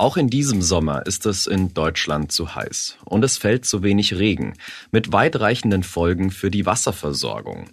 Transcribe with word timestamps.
Auch 0.00 0.16
in 0.16 0.28
diesem 0.28 0.62
Sommer 0.62 1.04
ist 1.04 1.26
es 1.26 1.46
in 1.46 1.74
Deutschland 1.74 2.32
zu 2.32 2.54
heiß 2.54 2.96
und 3.04 3.22
es 3.22 3.36
fällt 3.36 3.66
zu 3.66 3.82
wenig 3.82 4.14
Regen, 4.14 4.54
mit 4.90 5.12
weitreichenden 5.12 5.82
Folgen 5.82 6.30
für 6.30 6.50
die 6.50 6.64
Wasserversorgung. 6.64 7.68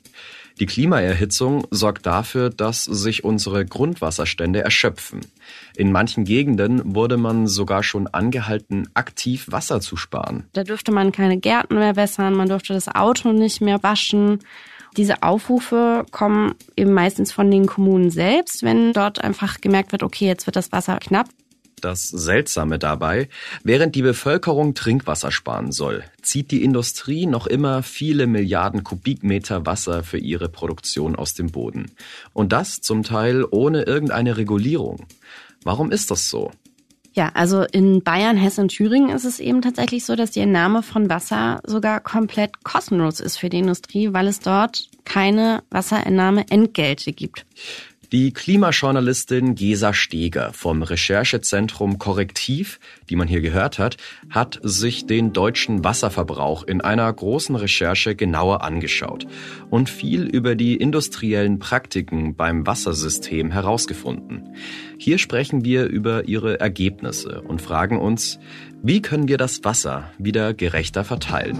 Die 0.60 0.66
Klimaerhitzung 0.66 1.66
sorgt 1.72 2.06
dafür, 2.06 2.50
dass 2.50 2.84
sich 2.84 3.24
unsere 3.24 3.66
Grundwasserstände 3.66 4.60
erschöpfen. 4.60 5.22
In 5.78 5.94
manchen 5.94 6.26
Gegenden 6.26 6.94
wurde 6.96 7.16
man 7.16 7.48
sogar 7.48 7.82
schon 7.82 8.08
angehalten, 8.08 8.90
aktiv 8.94 9.46
Wasser 9.50 9.80
zu 9.80 9.96
sparen. 9.96 10.48
Da 10.52 10.66
dürfte 10.66 10.92
man 10.92 11.14
keine 11.14 11.38
Gärten 11.38 11.76
mehr 11.76 11.96
wässern, 11.96 12.34
man 12.34 12.50
durfte 12.50 12.74
das 12.74 12.90
Auto 12.90 13.32
nicht 13.32 13.62
mehr 13.62 13.82
waschen. 13.84 14.40
Diese 14.98 15.24
Aufrufe 15.24 16.06
kommen 16.12 16.56
eben 16.76 16.92
meistens 16.92 17.32
von 17.32 17.50
den 17.50 17.68
Kommunen 17.68 18.10
selbst, 18.10 18.64
wenn 18.64 18.92
dort 18.92 19.24
einfach 19.24 19.62
gemerkt 19.62 19.94
wird, 19.94 20.04
okay, 20.04 20.28
jetzt 20.28 20.46
wird 20.46 20.58
das 20.58 20.74
Wasser 20.74 20.98
knapp. 20.98 21.30
Das 21.82 22.10
Seltsame 22.10 22.80
dabei, 22.80 23.30
während 23.64 23.94
die 23.94 24.02
Bevölkerung 24.02 24.74
Trinkwasser 24.74 25.30
sparen 25.30 25.72
soll, 25.72 26.04
zieht 26.24 26.50
die 26.50 26.64
Industrie 26.64 27.28
noch 27.28 27.46
immer 27.46 27.84
viele 27.84 28.26
Milliarden 28.26 28.84
Kubikmeter 28.84 29.68
Wasser 29.68 30.04
für 30.04 30.18
ihre 30.18 30.50
Produktion 30.50 31.16
aus 31.16 31.36
dem 31.36 31.52
Boden. 31.52 31.92
Und 32.34 32.52
das 32.52 32.82
zum 32.82 33.04
Teil 33.04 33.46
ohne 33.52 33.84
irgendeine 33.84 34.38
Regulierung. 34.38 35.06
Warum 35.64 35.92
ist 35.92 36.10
das 36.10 36.32
so? 36.32 36.50
Ja, 37.14 37.32
also 37.34 37.64
in 37.64 38.04
Bayern, 38.04 38.38
Hessen 38.38 38.62
und 38.62 38.70
Thüringen 38.70 39.10
ist 39.10 39.26
es 39.26 39.40
eben 39.40 39.62
tatsächlich 39.62 40.06
so, 40.06 40.16
dass 40.16 40.32
die 40.32 40.40
Entnahme 40.40 40.82
von 40.82 41.10
Wasser 41.10 41.62
sogar 41.64 42.00
komplett 42.00 42.64
kostenlos 42.64 43.20
ist 43.20 43.38
für 43.38 43.50
die 43.50 43.58
Industrie, 43.60 44.14
weil 44.14 44.28
es 44.28 44.40
dort 44.40 44.90
keine 45.04 45.64
Wasserentnahme-Entgelte 45.70 47.14
gibt. 47.14 47.46
Die 48.14 48.32
Klimajournalistin 48.32 49.56
Gesa 49.56 49.94
Steger 49.94 50.54
vom 50.54 50.82
Recherchezentrum 50.82 52.00
Korrektiv, 52.00 52.80
die 53.10 53.18
man 53.18 53.28
hier 53.28 53.42
gehört 53.42 53.80
hat, 53.80 53.98
hat 54.30 54.62
sich 54.64 55.08
den 55.08 55.34
deutschen 55.34 55.84
Wasserverbrauch 55.84 56.64
in 56.64 56.80
einer 56.80 57.12
großen 57.12 57.58
Recherche 57.58 58.16
genauer 58.16 58.64
angeschaut 58.64 59.28
und 59.70 59.90
viel 59.90 60.24
über 60.24 60.56
die 60.56 60.78
industriellen 60.78 61.60
Praktiken 61.60 62.38
beim 62.38 62.66
Wassersystem 62.66 63.52
herausgefunden. 63.52 64.56
Hier 64.98 65.18
sprechen 65.18 65.66
wir 65.66 65.88
über 65.88 66.30
ihre 66.30 66.62
Ergebnisse 66.62 67.42
und 67.42 67.62
fragen 67.62 68.00
uns, 68.00 68.40
wie 68.82 69.02
können 69.02 69.28
wir 69.28 69.38
das 69.38 69.66
Wasser 69.66 70.10
wieder 70.18 70.54
gerechter 70.54 71.04
verteilen? 71.04 71.60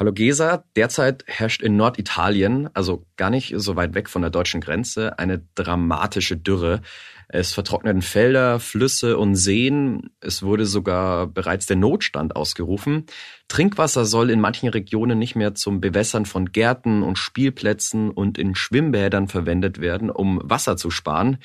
Hallo 0.00 0.14
Gesa, 0.14 0.64
derzeit 0.76 1.24
herrscht 1.26 1.60
in 1.60 1.76
Norditalien, 1.76 2.70
also 2.72 3.04
gar 3.16 3.28
nicht 3.28 3.52
so 3.58 3.76
weit 3.76 3.92
weg 3.92 4.08
von 4.08 4.22
der 4.22 4.30
deutschen 4.30 4.62
Grenze, 4.62 5.18
eine 5.18 5.44
dramatische 5.54 6.38
Dürre. 6.38 6.80
Es 7.28 7.52
vertrockneten 7.52 8.00
Felder, 8.00 8.60
Flüsse 8.60 9.18
und 9.18 9.34
Seen. 9.36 10.08
Es 10.22 10.42
wurde 10.42 10.64
sogar 10.64 11.26
bereits 11.26 11.66
der 11.66 11.76
Notstand 11.76 12.34
ausgerufen. 12.34 13.04
Trinkwasser 13.48 14.06
soll 14.06 14.30
in 14.30 14.40
manchen 14.40 14.70
Regionen 14.70 15.18
nicht 15.18 15.36
mehr 15.36 15.54
zum 15.54 15.82
Bewässern 15.82 16.24
von 16.24 16.50
Gärten 16.50 17.02
und 17.02 17.18
Spielplätzen 17.18 18.10
und 18.10 18.38
in 18.38 18.54
Schwimmbädern 18.54 19.28
verwendet 19.28 19.82
werden, 19.82 20.08
um 20.08 20.40
Wasser 20.42 20.78
zu 20.78 20.90
sparen. 20.90 21.36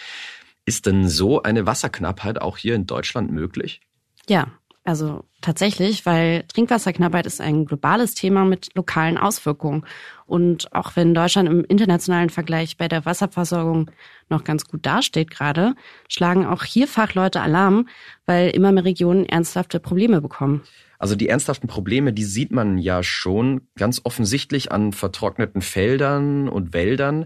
Ist 0.63 0.85
denn 0.85 1.09
so 1.09 1.43
eine 1.43 1.65
Wasserknappheit 1.65 2.41
auch 2.41 2.55
hier 2.55 2.75
in 2.75 2.87
Deutschland 2.87 3.31
möglich? 3.31 3.81
Ja, 4.29 4.47
also 4.85 5.25
tatsächlich, 5.41 6.05
weil 6.05 6.43
Trinkwasserknappheit 6.47 7.25
ist 7.25 7.41
ein 7.41 7.65
globales 7.65 8.13
Thema 8.13 8.45
mit 8.45 8.69
lokalen 8.75 9.17
Auswirkungen. 9.17 9.83
Und 10.27 10.71
auch 10.73 10.95
wenn 10.95 11.15
Deutschland 11.15 11.49
im 11.49 11.65
internationalen 11.65 12.29
Vergleich 12.29 12.77
bei 12.77 12.87
der 12.87 13.03
Wasserversorgung 13.03 13.89
noch 14.29 14.43
ganz 14.43 14.65
gut 14.65 14.85
dasteht 14.85 15.31
gerade, 15.31 15.73
schlagen 16.07 16.45
auch 16.45 16.63
hier 16.63 16.87
Fachleute 16.87 17.41
Alarm, 17.41 17.89
weil 18.27 18.51
immer 18.51 18.71
mehr 18.71 18.85
Regionen 18.85 19.25
ernsthafte 19.25 19.79
Probleme 19.79 20.21
bekommen. 20.21 20.61
Also 20.99 21.15
die 21.15 21.29
ernsthaften 21.29 21.67
Probleme, 21.67 22.13
die 22.13 22.23
sieht 22.23 22.51
man 22.51 22.77
ja 22.77 23.01
schon 23.01 23.67
ganz 23.75 24.01
offensichtlich 24.03 24.71
an 24.71 24.93
vertrockneten 24.93 25.61
Feldern 25.61 26.47
und 26.47 26.73
Wäldern. 26.73 27.25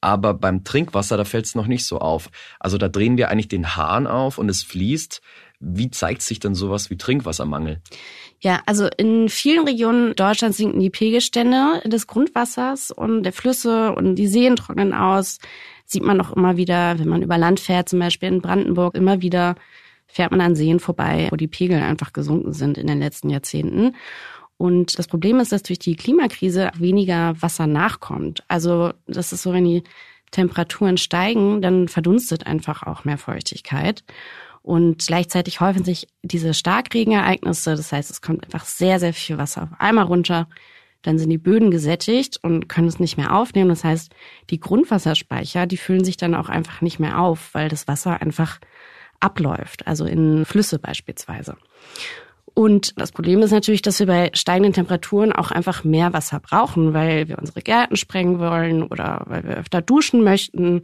Aber 0.00 0.34
beim 0.34 0.62
Trinkwasser, 0.64 1.16
da 1.16 1.24
fällt 1.24 1.46
es 1.46 1.54
noch 1.54 1.66
nicht 1.66 1.86
so 1.86 1.98
auf. 1.98 2.30
Also 2.60 2.78
da 2.78 2.88
drehen 2.88 3.16
wir 3.16 3.28
eigentlich 3.28 3.48
den 3.48 3.76
Hahn 3.76 4.06
auf 4.06 4.38
und 4.38 4.48
es 4.48 4.62
fließt. 4.62 5.20
Wie 5.60 5.90
zeigt 5.90 6.22
sich 6.22 6.38
denn 6.38 6.54
sowas 6.54 6.90
wie 6.90 6.96
Trinkwassermangel? 6.96 7.80
Ja, 8.40 8.60
also 8.66 8.88
in 8.96 9.28
vielen 9.28 9.66
Regionen 9.66 10.14
Deutschlands 10.14 10.58
sinken 10.58 10.80
die 10.80 10.90
Pegelstände 10.90 11.82
des 11.84 12.06
Grundwassers 12.06 12.90
und 12.90 13.22
der 13.22 13.32
Flüsse 13.32 13.94
und 13.94 14.16
die 14.16 14.26
Seen 14.26 14.56
trocknen 14.56 14.92
aus. 14.92 15.38
Sieht 15.86 16.02
man 16.02 16.20
auch 16.20 16.32
immer 16.32 16.56
wieder, 16.56 16.98
wenn 16.98 17.08
man 17.08 17.22
über 17.22 17.38
Land 17.38 17.60
fährt, 17.60 17.88
zum 17.88 18.00
Beispiel 18.00 18.28
in 18.28 18.42
Brandenburg, 18.42 18.94
immer 18.94 19.22
wieder 19.22 19.54
fährt 20.06 20.30
man 20.30 20.40
an 20.40 20.56
Seen 20.56 20.80
vorbei, 20.80 21.28
wo 21.30 21.36
die 21.36 21.48
Pegel 21.48 21.80
einfach 21.80 22.12
gesunken 22.12 22.52
sind 22.52 22.78
in 22.78 22.86
den 22.86 23.00
letzten 23.00 23.30
Jahrzehnten. 23.30 23.94
Und 24.58 24.98
das 24.98 25.06
Problem 25.06 25.38
ist, 25.40 25.52
dass 25.52 25.62
durch 25.62 25.78
die 25.78 25.96
Klimakrise 25.96 26.70
weniger 26.78 27.40
Wasser 27.40 27.66
nachkommt. 27.66 28.42
Also 28.48 28.92
das 29.06 29.32
ist 29.32 29.42
so, 29.42 29.52
wenn 29.52 29.64
die 29.64 29.82
Temperaturen 30.30 30.96
steigen, 30.96 31.60
dann 31.60 31.88
verdunstet 31.88 32.46
einfach 32.46 32.82
auch 32.82 33.04
mehr 33.04 33.18
Feuchtigkeit. 33.18 34.04
Und 34.66 35.06
gleichzeitig 35.06 35.60
häufen 35.60 35.84
sich 35.84 36.08
diese 36.22 36.52
Starkregenereignisse. 36.52 37.76
Das 37.76 37.92
heißt, 37.92 38.10
es 38.10 38.20
kommt 38.20 38.42
einfach 38.42 38.64
sehr, 38.64 38.98
sehr 38.98 39.12
viel 39.12 39.38
Wasser 39.38 39.62
auf 39.62 39.68
einmal 39.78 40.06
runter. 40.06 40.48
Dann 41.02 41.20
sind 41.20 41.30
die 41.30 41.38
Böden 41.38 41.70
gesättigt 41.70 42.40
und 42.42 42.68
können 42.68 42.88
es 42.88 42.98
nicht 42.98 43.16
mehr 43.16 43.32
aufnehmen. 43.32 43.68
Das 43.68 43.84
heißt, 43.84 44.12
die 44.50 44.58
Grundwasserspeicher, 44.58 45.66
die 45.66 45.76
füllen 45.76 46.02
sich 46.02 46.16
dann 46.16 46.34
auch 46.34 46.48
einfach 46.48 46.80
nicht 46.80 46.98
mehr 46.98 47.20
auf, 47.20 47.54
weil 47.54 47.68
das 47.68 47.86
Wasser 47.86 48.20
einfach 48.20 48.58
abläuft, 49.20 49.86
also 49.86 50.04
in 50.04 50.44
Flüsse 50.44 50.80
beispielsweise. 50.80 51.56
Und 52.58 52.98
das 52.98 53.12
Problem 53.12 53.42
ist 53.42 53.50
natürlich, 53.50 53.82
dass 53.82 53.98
wir 53.98 54.06
bei 54.06 54.30
steigenden 54.32 54.72
Temperaturen 54.72 55.30
auch 55.30 55.50
einfach 55.50 55.84
mehr 55.84 56.14
Wasser 56.14 56.40
brauchen, 56.40 56.94
weil 56.94 57.28
wir 57.28 57.38
unsere 57.38 57.60
Gärten 57.60 57.96
sprengen 57.96 58.38
wollen 58.38 58.82
oder 58.82 59.24
weil 59.26 59.44
wir 59.44 59.58
öfter 59.58 59.82
duschen 59.82 60.24
möchten. 60.24 60.80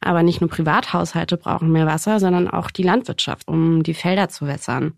Aber 0.00 0.24
nicht 0.24 0.40
nur 0.40 0.50
Privathaushalte 0.50 1.36
brauchen 1.36 1.70
mehr 1.70 1.86
Wasser, 1.86 2.18
sondern 2.18 2.48
auch 2.48 2.68
die 2.68 2.82
Landwirtschaft, 2.82 3.46
um 3.46 3.84
die 3.84 3.94
Felder 3.94 4.28
zu 4.28 4.48
wässern. 4.48 4.94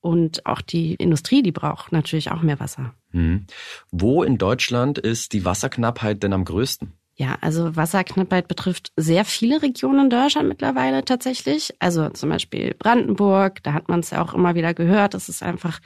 Und 0.00 0.46
auch 0.46 0.60
die 0.60 0.94
Industrie, 0.94 1.42
die 1.42 1.50
braucht 1.50 1.90
natürlich 1.90 2.30
auch 2.30 2.40
mehr 2.40 2.60
Wasser. 2.60 2.94
Hm. 3.10 3.46
Wo 3.90 4.22
in 4.22 4.38
Deutschland 4.38 4.96
ist 4.96 5.32
die 5.32 5.44
Wasserknappheit 5.44 6.22
denn 6.22 6.34
am 6.34 6.44
größten? 6.44 6.92
Ja, 7.20 7.36
also 7.40 7.74
Wasserknappheit 7.74 8.46
betrifft 8.46 8.92
sehr 8.94 9.24
viele 9.24 9.60
Regionen 9.60 10.04
in 10.04 10.10
Deutschland 10.10 10.48
mittlerweile 10.48 11.04
tatsächlich. 11.04 11.74
Also 11.80 12.08
zum 12.10 12.28
Beispiel 12.28 12.74
Brandenburg, 12.78 13.60
da 13.64 13.72
hat 13.72 13.88
man 13.88 14.00
es 14.00 14.10
ja 14.10 14.22
auch 14.22 14.34
immer 14.34 14.54
wieder 14.54 14.72
gehört. 14.72 15.14
Das 15.14 15.28
ist 15.28 15.42
einfach 15.42 15.80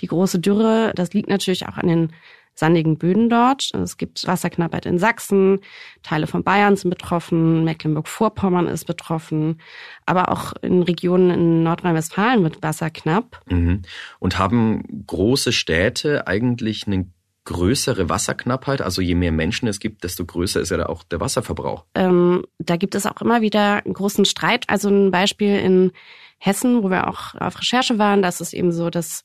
die 0.00 0.06
große 0.06 0.38
Dürre. 0.38 0.92
Das 0.94 1.12
liegt 1.12 1.28
natürlich 1.28 1.68
auch 1.68 1.76
an 1.76 1.88
den 1.88 2.12
sandigen 2.54 2.96
Böden 2.96 3.28
dort. 3.28 3.70
Es 3.74 3.98
gibt 3.98 4.26
Wasserknappheit 4.26 4.86
in 4.86 4.98
Sachsen, 4.98 5.60
Teile 6.02 6.26
von 6.26 6.42
Bayern 6.42 6.74
sind 6.76 6.88
betroffen, 6.88 7.64
Mecklenburg-Vorpommern 7.64 8.66
ist 8.66 8.86
betroffen, 8.86 9.60
aber 10.06 10.32
auch 10.32 10.54
in 10.62 10.82
Regionen 10.82 11.30
in 11.30 11.62
Nordrhein-Westfalen 11.64 12.42
wird 12.42 12.62
Wasser 12.62 12.88
knapp. 12.88 13.42
Mhm. 13.50 13.82
Und 14.20 14.38
haben 14.38 15.04
große 15.06 15.52
Städte 15.52 16.26
eigentlich 16.26 16.86
einen 16.86 17.12
größere 17.48 18.10
Wasserknappheit? 18.10 18.82
Also 18.82 19.00
je 19.00 19.14
mehr 19.14 19.32
Menschen 19.32 19.68
es 19.68 19.80
gibt, 19.80 20.04
desto 20.04 20.26
größer 20.26 20.60
ist 20.60 20.70
ja 20.70 20.76
da 20.76 20.86
auch 20.86 21.02
der 21.02 21.18
Wasserverbrauch. 21.18 21.86
Ähm, 21.94 22.44
da 22.58 22.76
gibt 22.76 22.94
es 22.94 23.06
auch 23.06 23.22
immer 23.22 23.40
wieder 23.40 23.84
einen 23.84 23.94
großen 23.94 24.26
Streit. 24.26 24.64
Also 24.68 24.90
ein 24.90 25.10
Beispiel 25.10 25.58
in 25.58 25.92
Hessen, 26.38 26.82
wo 26.82 26.90
wir 26.90 27.08
auch 27.08 27.34
auf 27.34 27.58
Recherche 27.58 27.98
waren, 27.98 28.20
das 28.20 28.42
ist 28.42 28.52
eben 28.52 28.70
so, 28.70 28.90
dass 28.90 29.24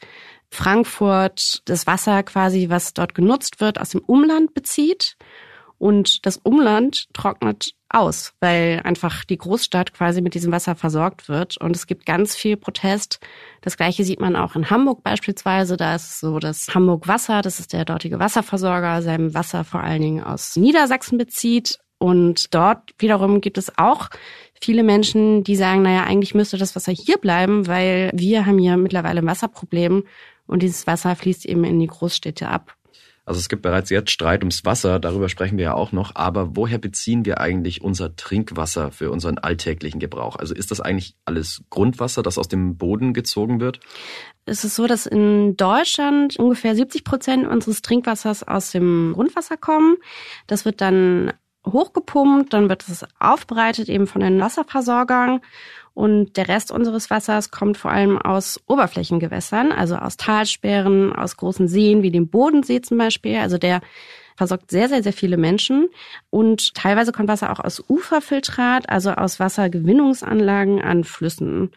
Frankfurt 0.49 1.61
das 1.65 1.85
Wasser 1.85 2.23
quasi, 2.23 2.69
was 2.69 2.93
dort 2.93 3.13
genutzt 3.13 3.59
wird, 3.59 3.79
aus 3.79 3.89
dem 3.89 4.01
Umland 4.01 4.53
bezieht. 4.53 5.17
Und 5.77 6.25
das 6.25 6.37
Umland 6.37 7.07
trocknet 7.13 7.73
aus, 7.93 8.33
weil 8.39 8.81
einfach 8.83 9.23
die 9.23 9.37
Großstadt 9.37 9.93
quasi 9.93 10.21
mit 10.21 10.33
diesem 10.33 10.51
Wasser 10.51 10.75
versorgt 10.75 11.29
wird. 11.29 11.57
Und 11.57 11.75
es 11.75 11.87
gibt 11.87 12.05
ganz 12.05 12.35
viel 12.35 12.57
Protest. 12.57 13.19
Das 13.61 13.77
gleiche 13.77 14.03
sieht 14.03 14.19
man 14.19 14.35
auch 14.35 14.55
in 14.55 14.69
Hamburg 14.69 15.03
beispielsweise. 15.03 15.77
Da 15.77 15.95
ist 15.95 16.19
so, 16.19 16.39
dass 16.39 16.73
Hamburg 16.73 17.07
Wasser, 17.07 17.41
das 17.41 17.59
ist 17.59 17.73
der 17.73 17.85
dortige 17.85 18.19
Wasserversorger, 18.19 19.01
sein 19.01 19.33
Wasser 19.33 19.63
vor 19.63 19.81
allen 19.81 20.01
Dingen 20.01 20.23
aus 20.23 20.55
Niedersachsen 20.55 21.17
bezieht. 21.17 21.79
Und 21.99 22.53
dort 22.53 22.93
wiederum 22.97 23.39
gibt 23.39 23.57
es 23.57 23.77
auch 23.77 24.09
viele 24.59 24.83
Menschen, 24.83 25.43
die 25.43 25.55
sagen, 25.55 25.83
naja, 25.83 26.03
eigentlich 26.03 26.35
müsste 26.35 26.57
das 26.57 26.75
Wasser 26.75 26.91
hier 26.91 27.17
bleiben, 27.17 27.67
weil 27.67 28.11
wir 28.13 28.45
haben 28.45 28.57
hier 28.57 28.75
mittlerweile 28.75 29.19
ein 29.19 29.27
Wasserproblem 29.27 30.03
und 30.47 30.63
dieses 30.63 30.87
Wasser 30.87 31.15
fließt 31.15 31.45
eben 31.45 31.63
in 31.63 31.79
die 31.79 31.87
Großstädte 31.87 32.47
ab. 32.47 32.75
Also 33.25 33.39
es 33.39 33.47
gibt 33.47 33.61
bereits 33.61 33.89
jetzt 33.89 34.11
Streit 34.11 34.41
ums 34.41 34.65
Wasser, 34.65 34.99
darüber 34.99 35.29
sprechen 35.29 35.57
wir 35.57 35.65
ja 35.65 35.73
auch 35.73 35.93
noch. 35.93 36.15
Aber 36.15 36.57
woher 36.57 36.77
beziehen 36.77 37.25
wir 37.25 37.39
eigentlich 37.39 37.81
unser 37.81 38.15
Trinkwasser 38.15 38.91
für 38.91 39.11
unseren 39.11 39.37
alltäglichen 39.37 39.99
Gebrauch? 39.99 40.35
Also 40.35 40.53
ist 40.53 40.71
das 40.71 40.81
eigentlich 40.81 41.15
alles 41.23 41.63
Grundwasser, 41.69 42.21
das 42.21 42.37
aus 42.37 42.49
dem 42.49 42.77
Boden 42.77 43.13
gezogen 43.13 43.61
wird? 43.61 43.79
Es 44.45 44.65
ist 44.65 44.75
so, 44.75 44.87
dass 44.87 45.05
in 45.05 45.55
Deutschland 45.55 46.37
ungefähr 46.37 46.75
70 46.75 47.05
Prozent 47.05 47.47
unseres 47.47 47.81
Trinkwassers 47.81 48.45
aus 48.45 48.71
dem 48.71 49.13
Grundwasser 49.13 49.55
kommen. 49.55 49.95
Das 50.47 50.65
wird 50.65 50.81
dann 50.81 51.31
hochgepumpt, 51.65 52.51
dann 52.51 52.67
wird 52.67 52.85
es 52.87 53.05
aufbereitet 53.19 53.87
eben 53.87 54.05
von 54.05 54.19
den 54.19 54.39
Wasserversorgern 54.39 55.39
und 55.93 56.37
der 56.37 56.47
Rest 56.47 56.71
unseres 56.71 57.09
Wassers 57.09 57.51
kommt 57.51 57.77
vor 57.77 57.91
allem 57.91 58.17
aus 58.17 58.59
Oberflächengewässern, 58.67 59.71
also 59.71 59.95
aus 59.95 60.17
Talsperren, 60.17 61.13
aus 61.13 61.37
großen 61.37 61.67
Seen 61.67 62.01
wie 62.01 62.11
dem 62.11 62.29
Bodensee 62.29 62.81
zum 62.81 62.97
Beispiel. 62.97 63.37
Also 63.37 63.57
der 63.57 63.81
versorgt 64.35 64.71
sehr, 64.71 64.89
sehr, 64.89 65.03
sehr 65.03 65.13
viele 65.13 65.37
Menschen. 65.37 65.89
Und 66.31 66.73
teilweise 66.73 67.11
kommt 67.11 67.29
Wasser 67.29 67.51
auch 67.51 67.59
aus 67.59 67.83
Uferfiltrat, 67.87 68.89
also 68.89 69.11
aus 69.11 69.39
Wassergewinnungsanlagen 69.39 70.81
an 70.81 71.03
Flüssen. 71.03 71.71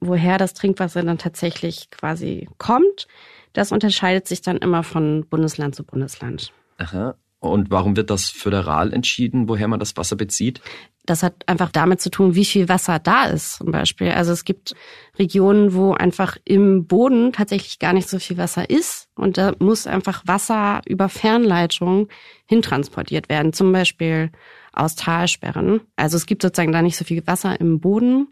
Woher 0.00 0.38
das 0.38 0.54
Trinkwasser 0.54 1.02
dann 1.02 1.18
tatsächlich 1.18 1.90
quasi 1.90 2.48
kommt, 2.58 3.08
das 3.52 3.72
unterscheidet 3.72 4.28
sich 4.28 4.42
dann 4.42 4.58
immer 4.58 4.84
von 4.84 5.26
Bundesland 5.28 5.74
zu 5.74 5.82
Bundesland. 5.82 6.52
Aha. 6.76 7.16
Und 7.40 7.70
warum 7.70 7.96
wird 7.96 8.10
das 8.10 8.28
föderal 8.28 8.92
entschieden, 8.92 9.48
woher 9.48 9.68
man 9.68 9.78
das 9.78 9.96
Wasser 9.96 10.16
bezieht? 10.16 10.60
Das 11.06 11.22
hat 11.22 11.34
einfach 11.46 11.70
damit 11.70 12.00
zu 12.00 12.10
tun, 12.10 12.34
wie 12.34 12.44
viel 12.44 12.68
Wasser 12.68 12.98
da 12.98 13.24
ist 13.24 13.54
zum 13.54 13.70
Beispiel. 13.70 14.10
Also 14.10 14.32
es 14.32 14.44
gibt 14.44 14.74
Regionen, 15.18 15.72
wo 15.72 15.92
einfach 15.92 16.36
im 16.44 16.86
Boden 16.86 17.32
tatsächlich 17.32 17.78
gar 17.78 17.92
nicht 17.92 18.08
so 18.08 18.18
viel 18.18 18.36
Wasser 18.36 18.68
ist. 18.68 19.08
Und 19.14 19.38
da 19.38 19.54
muss 19.58 19.86
einfach 19.86 20.22
Wasser 20.26 20.82
über 20.84 21.08
Fernleitungen 21.08 22.08
hintransportiert 22.46 23.28
werden. 23.28 23.52
Zum 23.52 23.72
Beispiel 23.72 24.32
aus 24.72 24.96
Talsperren. 24.96 25.80
Also 25.96 26.16
es 26.16 26.26
gibt 26.26 26.42
sozusagen 26.42 26.72
da 26.72 26.82
nicht 26.82 26.96
so 26.96 27.04
viel 27.04 27.26
Wasser 27.26 27.58
im 27.60 27.80
Boden. 27.80 28.28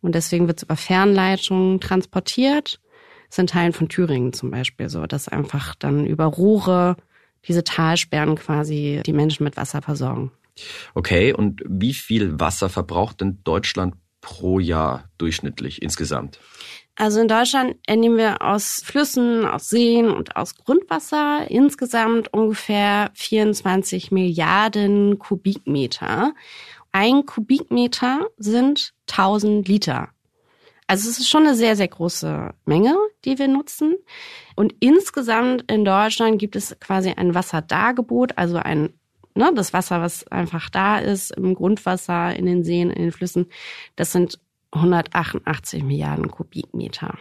Und 0.00 0.14
deswegen 0.14 0.48
wird 0.48 0.58
es 0.58 0.62
über 0.64 0.76
Fernleitungen 0.76 1.80
transportiert. 1.80 2.80
Das 3.28 3.36
sind 3.36 3.50
Teilen 3.50 3.72
von 3.72 3.88
Thüringen 3.88 4.32
zum 4.32 4.50
Beispiel 4.50 4.88
so, 4.88 5.06
dass 5.06 5.28
einfach 5.28 5.74
dann 5.74 6.06
über 6.06 6.24
Rohre 6.24 6.96
diese 7.48 7.64
Talsperren 7.64 8.36
quasi 8.36 9.02
die 9.04 9.12
Menschen 9.12 9.44
mit 9.44 9.56
Wasser 9.56 9.82
versorgen. 9.82 10.32
Okay, 10.94 11.32
und 11.32 11.62
wie 11.66 11.94
viel 11.94 12.40
Wasser 12.40 12.68
verbraucht 12.68 13.20
denn 13.20 13.40
Deutschland 13.44 13.94
pro 14.20 14.58
Jahr 14.58 15.10
durchschnittlich 15.18 15.82
insgesamt? 15.82 16.40
Also 16.98 17.20
in 17.20 17.28
Deutschland 17.28 17.76
entnehmen 17.86 18.16
wir 18.16 18.40
aus 18.40 18.80
Flüssen, 18.82 19.44
aus 19.44 19.68
Seen 19.68 20.10
und 20.10 20.34
aus 20.34 20.54
Grundwasser 20.54 21.46
insgesamt 21.50 22.32
ungefähr 22.32 23.10
24 23.14 24.10
Milliarden 24.10 25.18
Kubikmeter. 25.18 26.32
Ein 26.92 27.26
Kubikmeter 27.26 28.28
sind 28.38 28.94
1000 29.10 29.68
Liter. 29.68 30.08
Also 30.86 31.08
es 31.08 31.18
ist 31.18 31.28
schon 31.28 31.46
eine 31.46 31.56
sehr, 31.56 31.76
sehr 31.76 31.88
große 31.88 32.54
Menge, 32.64 32.96
die 33.24 33.38
wir 33.38 33.48
nutzen. 33.48 33.96
Und 34.54 34.74
insgesamt 34.80 35.70
in 35.70 35.84
Deutschland 35.84 36.38
gibt 36.38 36.54
es 36.54 36.76
quasi 36.80 37.10
ein 37.10 37.34
Wasserdargebot, 37.34 38.38
also 38.38 38.58
ein 38.58 38.94
ne, 39.36 39.52
das 39.54 39.72
Wasser, 39.72 40.00
was 40.00 40.26
einfach 40.28 40.70
da 40.70 40.98
ist, 40.98 41.30
im 41.30 41.54
Grundwasser, 41.54 42.34
in 42.34 42.46
den 42.46 42.64
Seen, 42.64 42.90
in 42.90 43.02
den 43.02 43.12
Flüssen, 43.12 43.46
das 43.94 44.12
sind 44.12 44.38
188 44.72 45.84
Milliarden 45.84 46.30
Kubikmeter. 46.30 47.16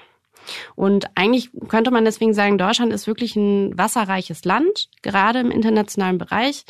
Und 0.75 1.07
eigentlich 1.15 1.49
könnte 1.67 1.91
man 1.91 2.05
deswegen 2.05 2.33
sagen, 2.33 2.57
Deutschland 2.57 2.93
ist 2.93 3.07
wirklich 3.07 3.35
ein 3.35 3.77
wasserreiches 3.77 4.45
Land, 4.45 4.89
gerade 5.01 5.39
im 5.39 5.51
internationalen 5.51 6.17
Bereich. 6.17 6.65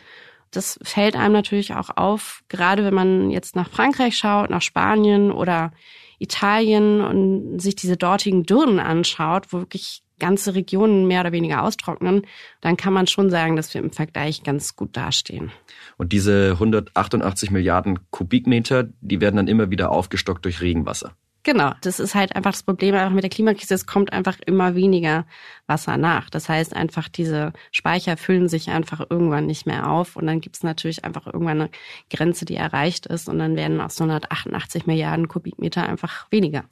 Das 0.51 0.79
fällt 0.83 1.15
einem 1.15 1.33
natürlich 1.33 1.73
auch 1.73 1.89
auf, 1.97 2.43
gerade 2.47 2.85
wenn 2.85 2.93
man 2.93 3.29
jetzt 3.31 3.55
nach 3.55 3.69
Frankreich 3.69 4.17
schaut, 4.17 4.49
nach 4.49 4.61
Spanien 4.61 5.31
oder 5.31 5.71
Italien 6.19 7.01
und 7.01 7.59
sich 7.59 7.75
diese 7.75 7.97
dortigen 7.97 8.43
Dürren 8.43 8.79
anschaut, 8.79 9.51
wo 9.51 9.59
wirklich 9.59 10.03
ganze 10.19 10.55
Regionen 10.55 11.07
mehr 11.07 11.21
oder 11.21 11.31
weniger 11.31 11.63
austrocknen, 11.63 12.25
dann 12.61 12.77
kann 12.77 12.93
man 12.93 13.07
schon 13.07 13.29
sagen, 13.29 13.55
dass 13.55 13.73
wir 13.73 13.81
im 13.81 13.91
Vergleich 13.91 14.43
ganz 14.43 14.75
gut 14.75 14.95
dastehen. 14.95 15.51
Und 15.97 16.13
diese 16.13 16.51
188 16.53 17.51
Milliarden 17.51 17.99
Kubikmeter, 18.11 18.87
die 19.01 19.19
werden 19.19 19.35
dann 19.35 19.47
immer 19.47 19.69
wieder 19.71 19.91
aufgestockt 19.91 20.45
durch 20.45 20.61
Regenwasser. 20.61 21.15
Genau, 21.45 21.73
das 21.81 21.99
ist 21.99 22.15
halt 22.15 22.35
einfach 22.35 22.53
das 22.53 22.63
Problem 22.63 22.95
einfach 22.95 23.13
mit 23.13 23.23
der 23.23 23.29
Klimakrise. 23.29 23.75
Es 23.75 23.85
kommt 23.85 24.11
einfach 24.11 24.39
immer 24.47 24.73
weniger 24.73 25.27
Wasser 25.67 25.95
nach. 25.95 26.31
Das 26.31 26.49
heißt 26.49 26.75
einfach, 26.75 27.07
diese 27.07 27.53
Speicher 27.71 28.17
füllen 28.17 28.49
sich 28.49 28.71
einfach 28.71 29.05
irgendwann 29.11 29.45
nicht 29.45 29.67
mehr 29.67 29.91
auf 29.91 30.15
und 30.15 30.25
dann 30.25 30.41
gibt 30.41 30.55
es 30.55 30.63
natürlich 30.63 31.05
einfach 31.05 31.27
irgendwann 31.27 31.61
eine 31.61 31.69
Grenze, 32.09 32.45
die 32.45 32.55
erreicht 32.55 33.05
ist 33.05 33.29
und 33.29 33.37
dann 33.37 33.55
werden 33.55 33.79
aus 33.79 34.01
188 34.01 34.87
Milliarden 34.87 35.27
Kubikmeter 35.27 35.87
einfach 35.87 36.25
weniger. 36.31 36.63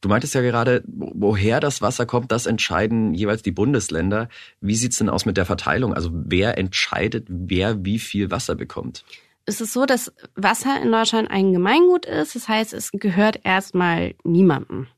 Du 0.00 0.08
meintest 0.08 0.34
ja 0.34 0.40
gerade, 0.40 0.82
woher 0.86 1.60
das 1.60 1.80
Wasser 1.80 2.04
kommt, 2.04 2.32
das 2.32 2.46
entscheiden 2.46 3.14
jeweils 3.14 3.42
die 3.42 3.52
Bundesländer. 3.52 4.28
Wie 4.60 4.74
sieht's 4.74 4.98
denn 4.98 5.10
aus 5.10 5.26
mit 5.26 5.36
der 5.36 5.46
Verteilung? 5.46 5.94
Also 5.94 6.10
wer 6.12 6.58
entscheidet, 6.58 7.26
wer 7.28 7.84
wie 7.84 8.00
viel 8.00 8.32
Wasser 8.32 8.56
bekommt? 8.56 9.04
Es 9.48 9.62
ist 9.62 9.72
so, 9.72 9.86
dass 9.86 10.12
Wasser 10.36 10.80
in 10.80 10.92
Deutschland 10.92 11.30
ein 11.30 11.52
Gemeingut 11.52 12.04
ist. 12.04 12.34
Das 12.34 12.48
heißt, 12.48 12.74
es 12.74 12.92
gehört 12.92 13.40
erstmal 13.44 14.14
niemandem. 14.22 14.88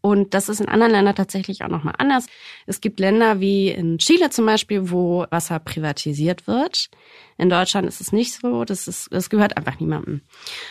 Und 0.00 0.32
das 0.32 0.48
ist 0.48 0.60
in 0.60 0.68
anderen 0.68 0.92
Ländern 0.92 1.16
tatsächlich 1.16 1.64
auch 1.64 1.68
nochmal 1.68 1.94
anders. 1.98 2.26
Es 2.66 2.80
gibt 2.80 2.98
Länder 2.98 3.40
wie 3.40 3.68
in 3.68 3.98
Chile 3.98 4.30
zum 4.30 4.46
Beispiel, 4.46 4.90
wo 4.90 5.26
Wasser 5.30 5.58
privatisiert 5.58 6.46
wird. 6.46 6.88
In 7.36 7.50
Deutschland 7.50 7.86
ist 7.86 8.00
es 8.00 8.12
nicht 8.12 8.32
so. 8.32 8.64
Das, 8.64 8.88
ist, 8.88 9.12
das 9.12 9.28
gehört 9.28 9.56
einfach 9.56 9.80
niemandem. 9.80 10.22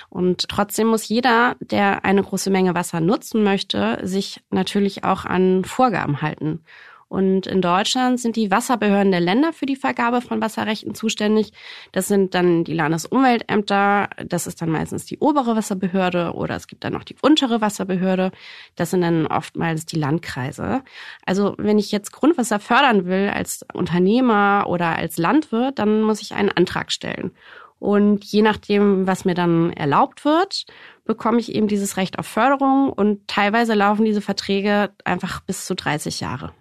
Und 0.10 0.48
trotzdem 0.48 0.88
muss 0.88 1.08
jeder, 1.08 1.56
der 1.60 2.04
eine 2.04 2.24
große 2.24 2.50
Menge 2.50 2.74
Wasser 2.74 3.00
nutzen 3.00 3.44
möchte, 3.44 4.00
sich 4.01 4.42
natürlich 4.50 5.04
auch 5.04 5.25
an 5.25 5.66
Vorgaben 5.66 6.22
halten. 6.22 6.63
Und 7.10 7.48
in 7.48 7.62
Deutschland 7.62 8.20
sind 8.20 8.36
die 8.36 8.52
Wasserbehörden 8.52 9.12
der 9.12 9.22
Länder 9.22 9.54
für 9.54 9.66
die 9.66 9.78
Vergabe 9.78 10.20
von 10.20 10.42
Wasserrechten 10.42 10.94
zuständig. 10.94 11.54
Das 11.94 12.08
sind 12.10 12.34
dann 12.34 12.66
die 12.66 12.74
Landesumweltämter, 12.74 14.10
das 14.26 14.46
ist 14.46 14.62
dann 14.62 14.70
meistens 14.70 15.06
die 15.06 15.20
obere 15.20 15.56
Wasserbehörde 15.56 16.34
oder 16.34 16.56
es 16.56 16.68
gibt 16.68 16.84
dann 16.84 16.94
noch 16.94 17.06
die 17.06 17.16
untere 17.22 17.62
Wasserbehörde. 17.62 18.32
Das 18.76 18.92
sind 18.92 19.02
dann 19.02 19.26
oftmals 19.26 19.86
die 19.86 19.98
Landkreise. 19.98 20.84
Also 21.26 21.56
wenn 21.58 21.80
ich 21.80 21.94
jetzt 21.94 22.12
Grundwasser 22.12 22.60
fördern 22.60 23.06
will 23.06 23.30
als 23.34 23.66
Unternehmer 23.74 24.66
oder 24.68 24.98
als 24.98 25.18
Landwirt, 25.18 25.80
dann 25.80 26.02
muss 26.02 26.22
ich 26.22 26.34
einen 26.34 26.52
Antrag 26.52 26.92
stellen. 26.92 27.32
Und 27.80 28.26
je 28.26 28.42
nachdem, 28.42 29.08
was 29.08 29.24
mir 29.24 29.36
dann 29.36 29.72
erlaubt 29.72 30.26
wird, 30.26 30.66
bekomme 31.06 31.40
ich 31.40 31.54
eben 31.54 31.68
dieses 31.68 31.96
Recht 31.96 32.20
auf 32.20 32.26
Förderung 32.26 32.92
und 32.92 33.28
teilweise 33.28 33.76
laufen 33.76 34.04
diese 34.04 34.22
Verträge 34.22 34.90
einfach 35.06 35.42
bis 35.42 35.66
zu 35.66 35.76
30 35.76 36.20
Jahre. 36.20 36.52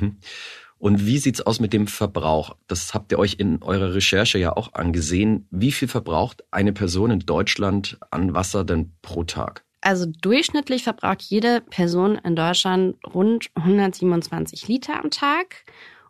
Mhm. 0.00 0.16
Und 0.78 1.04
wie 1.04 1.18
sieht's 1.18 1.42
aus 1.42 1.60
mit 1.60 1.74
dem 1.74 1.86
Verbrauch? 1.86 2.56
Das 2.66 2.94
habt 2.94 3.12
ihr 3.12 3.18
euch 3.18 3.34
in 3.38 3.62
eurer 3.62 3.92
Recherche 3.92 4.38
ja 4.38 4.56
auch 4.56 4.72
angesehen. 4.72 5.46
Wie 5.50 5.72
viel 5.72 5.88
verbraucht 5.88 6.42
eine 6.50 6.72
Person 6.72 7.10
in 7.10 7.20
Deutschland 7.20 7.98
an 8.10 8.32
Wasser 8.32 8.64
denn 8.64 8.92
pro 9.02 9.24
Tag? 9.24 9.62
Also 9.82 10.06
durchschnittlich 10.06 10.84
verbraucht 10.84 11.20
jede 11.22 11.60
Person 11.60 12.16
in 12.16 12.34
Deutschland 12.34 12.96
rund 13.14 13.50
127 13.54 14.68
Liter 14.68 14.98
am 15.02 15.10
Tag. 15.10 15.64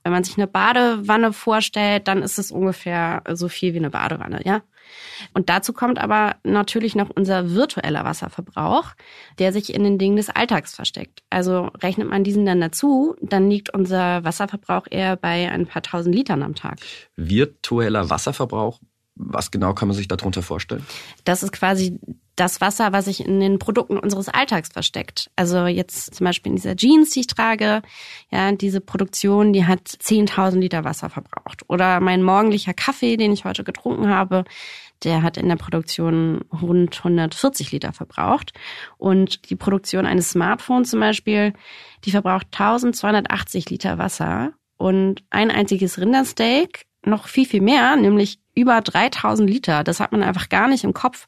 Wenn 0.05 0.13
man 0.13 0.25
sich 0.25 0.37
eine 0.39 0.47
Badewanne 0.47 1.33
vorstellt, 1.33 2.07
dann 2.07 2.23
ist 2.23 2.39
es 2.39 2.53
ungefähr 2.53 3.23
so 3.33 3.49
viel 3.49 3.75
wie 3.75 3.79
eine 3.79 3.91
Badewanne, 3.91 4.41
ja. 4.45 4.63
Und 5.35 5.49
dazu 5.49 5.73
kommt 5.73 5.99
aber 5.99 6.37
natürlich 6.45 6.95
noch 6.95 7.11
unser 7.11 7.51
virtueller 7.55 8.05
Wasserverbrauch, 8.05 8.93
der 9.39 9.53
sich 9.53 9.75
in 9.75 9.85
den 9.85 9.99
Dingen 9.99 10.17
des 10.17 10.31
Alltags 10.31 10.75
versteckt. 10.75 11.23
Also 11.31 11.71
rechnet 11.83 12.09
man 12.09 12.25
diesen 12.25 12.47
dann 12.47 12.61
dazu, 12.61 13.15
dann 13.21 13.51
liegt 13.51 13.73
unser 13.75 14.25
Wasserverbrauch 14.25 14.87
eher 14.91 15.17
bei 15.17 15.51
ein 15.51 15.67
paar 15.67 15.83
tausend 15.83 16.15
Litern 16.15 16.43
am 16.43 16.55
Tag. 16.55 16.79
Virtueller 17.17 18.11
Wasserverbrauch, 18.11 18.81
was 19.21 19.50
genau 19.50 19.75
kann 19.75 19.89
man 19.89 19.97
sich 19.97 20.09
darunter 20.09 20.43
vorstellen? 20.43 20.85
Das 21.25 21.43
ist 21.43 21.53
quasi 21.53 21.99
das 22.37 22.61
Wasser, 22.61 22.93
was 22.93 23.05
sich 23.05 23.25
in 23.25 23.39
den 23.39 23.59
Produkten 23.59 23.99
unseres 23.99 24.29
Alltags 24.29 24.71
versteckt. 24.71 25.31
Also 25.37 25.67
jetzt 25.67 26.15
zum 26.15 26.25
Beispiel 26.25 26.50
in 26.50 26.57
dieser 26.57 26.75
Jeans, 26.75 27.11
die 27.11 27.21
ich 27.21 27.27
trage, 27.27 27.83
ja, 28.31 28.53
diese 28.53 28.81
Produktion, 28.81 29.53
die 29.53 29.67
hat 29.67 29.87
10.000 29.87 30.59
Liter 30.59 30.85
Wasser 30.85 31.11
verbraucht. 31.11 31.62
Oder 31.69 32.00
mein 32.00 32.23
morgendlicher 32.23 32.73
Kaffee, 32.73 33.19
den 33.19 33.33
ich 33.33 33.45
heute 33.45 33.62
getrunken 33.62 34.09
habe, 34.09 34.45
der 35.05 35.23
hat 35.23 35.37
in 35.37 35.49
der 35.49 35.57
Produktion 35.57 36.43
rund 36.62 36.97
140 36.99 37.73
Liter 37.73 37.93
verbraucht. 37.93 38.53
Und 38.97 39.50
die 39.50 39.57
Produktion 39.57 40.07
eines 40.07 40.31
Smartphones 40.31 40.91
zum 40.91 41.00
Beispiel, 41.00 41.53
die 42.05 42.11
verbraucht 42.11 42.47
1280 42.53 43.69
Liter 43.69 43.99
Wasser. 43.99 44.53
Und 44.79 45.23
ein 45.29 45.50
einziges 45.50 45.99
Rindersteak 45.99 46.87
noch 47.04 47.28
viel, 47.28 47.47
viel 47.47 47.62
mehr, 47.62 47.97
nämlich 47.97 48.38
über 48.54 48.80
3000 48.80 49.49
Liter. 49.49 49.85
Das 49.85 50.00
hat 50.00 50.12
man 50.12 50.23
einfach 50.23 50.49
gar 50.49 50.69
nicht 50.69 50.85
im 50.85 50.92
Kopf 50.92 51.26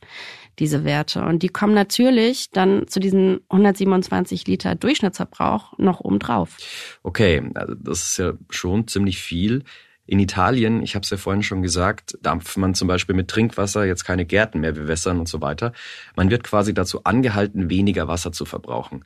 diese 0.58 0.84
Werte. 0.84 1.22
Und 1.24 1.42
die 1.42 1.48
kommen 1.48 1.74
natürlich 1.74 2.50
dann 2.50 2.86
zu 2.88 3.00
diesen 3.00 3.40
127 3.48 4.46
Liter 4.46 4.74
Durchschnittsverbrauch 4.74 5.78
noch 5.78 6.00
obendrauf. 6.00 6.56
Okay, 7.02 7.42
also 7.54 7.74
das 7.74 8.02
ist 8.02 8.18
ja 8.18 8.32
schon 8.50 8.86
ziemlich 8.86 9.18
viel. 9.18 9.64
In 10.04 10.18
Italien, 10.18 10.82
ich 10.82 10.94
habe 10.94 11.04
es 11.04 11.10
ja 11.10 11.16
vorhin 11.16 11.42
schon 11.42 11.62
gesagt, 11.62 12.18
darf 12.20 12.56
man 12.56 12.74
zum 12.74 12.88
Beispiel 12.88 13.14
mit 13.14 13.28
Trinkwasser 13.28 13.84
jetzt 13.84 14.04
keine 14.04 14.26
Gärten 14.26 14.60
mehr 14.60 14.72
bewässern 14.72 15.18
und 15.18 15.28
so 15.28 15.40
weiter. 15.40 15.72
Man 16.16 16.28
wird 16.28 16.44
quasi 16.44 16.74
dazu 16.74 17.04
angehalten, 17.04 17.70
weniger 17.70 18.08
Wasser 18.08 18.32
zu 18.32 18.44
verbrauchen. 18.44 19.04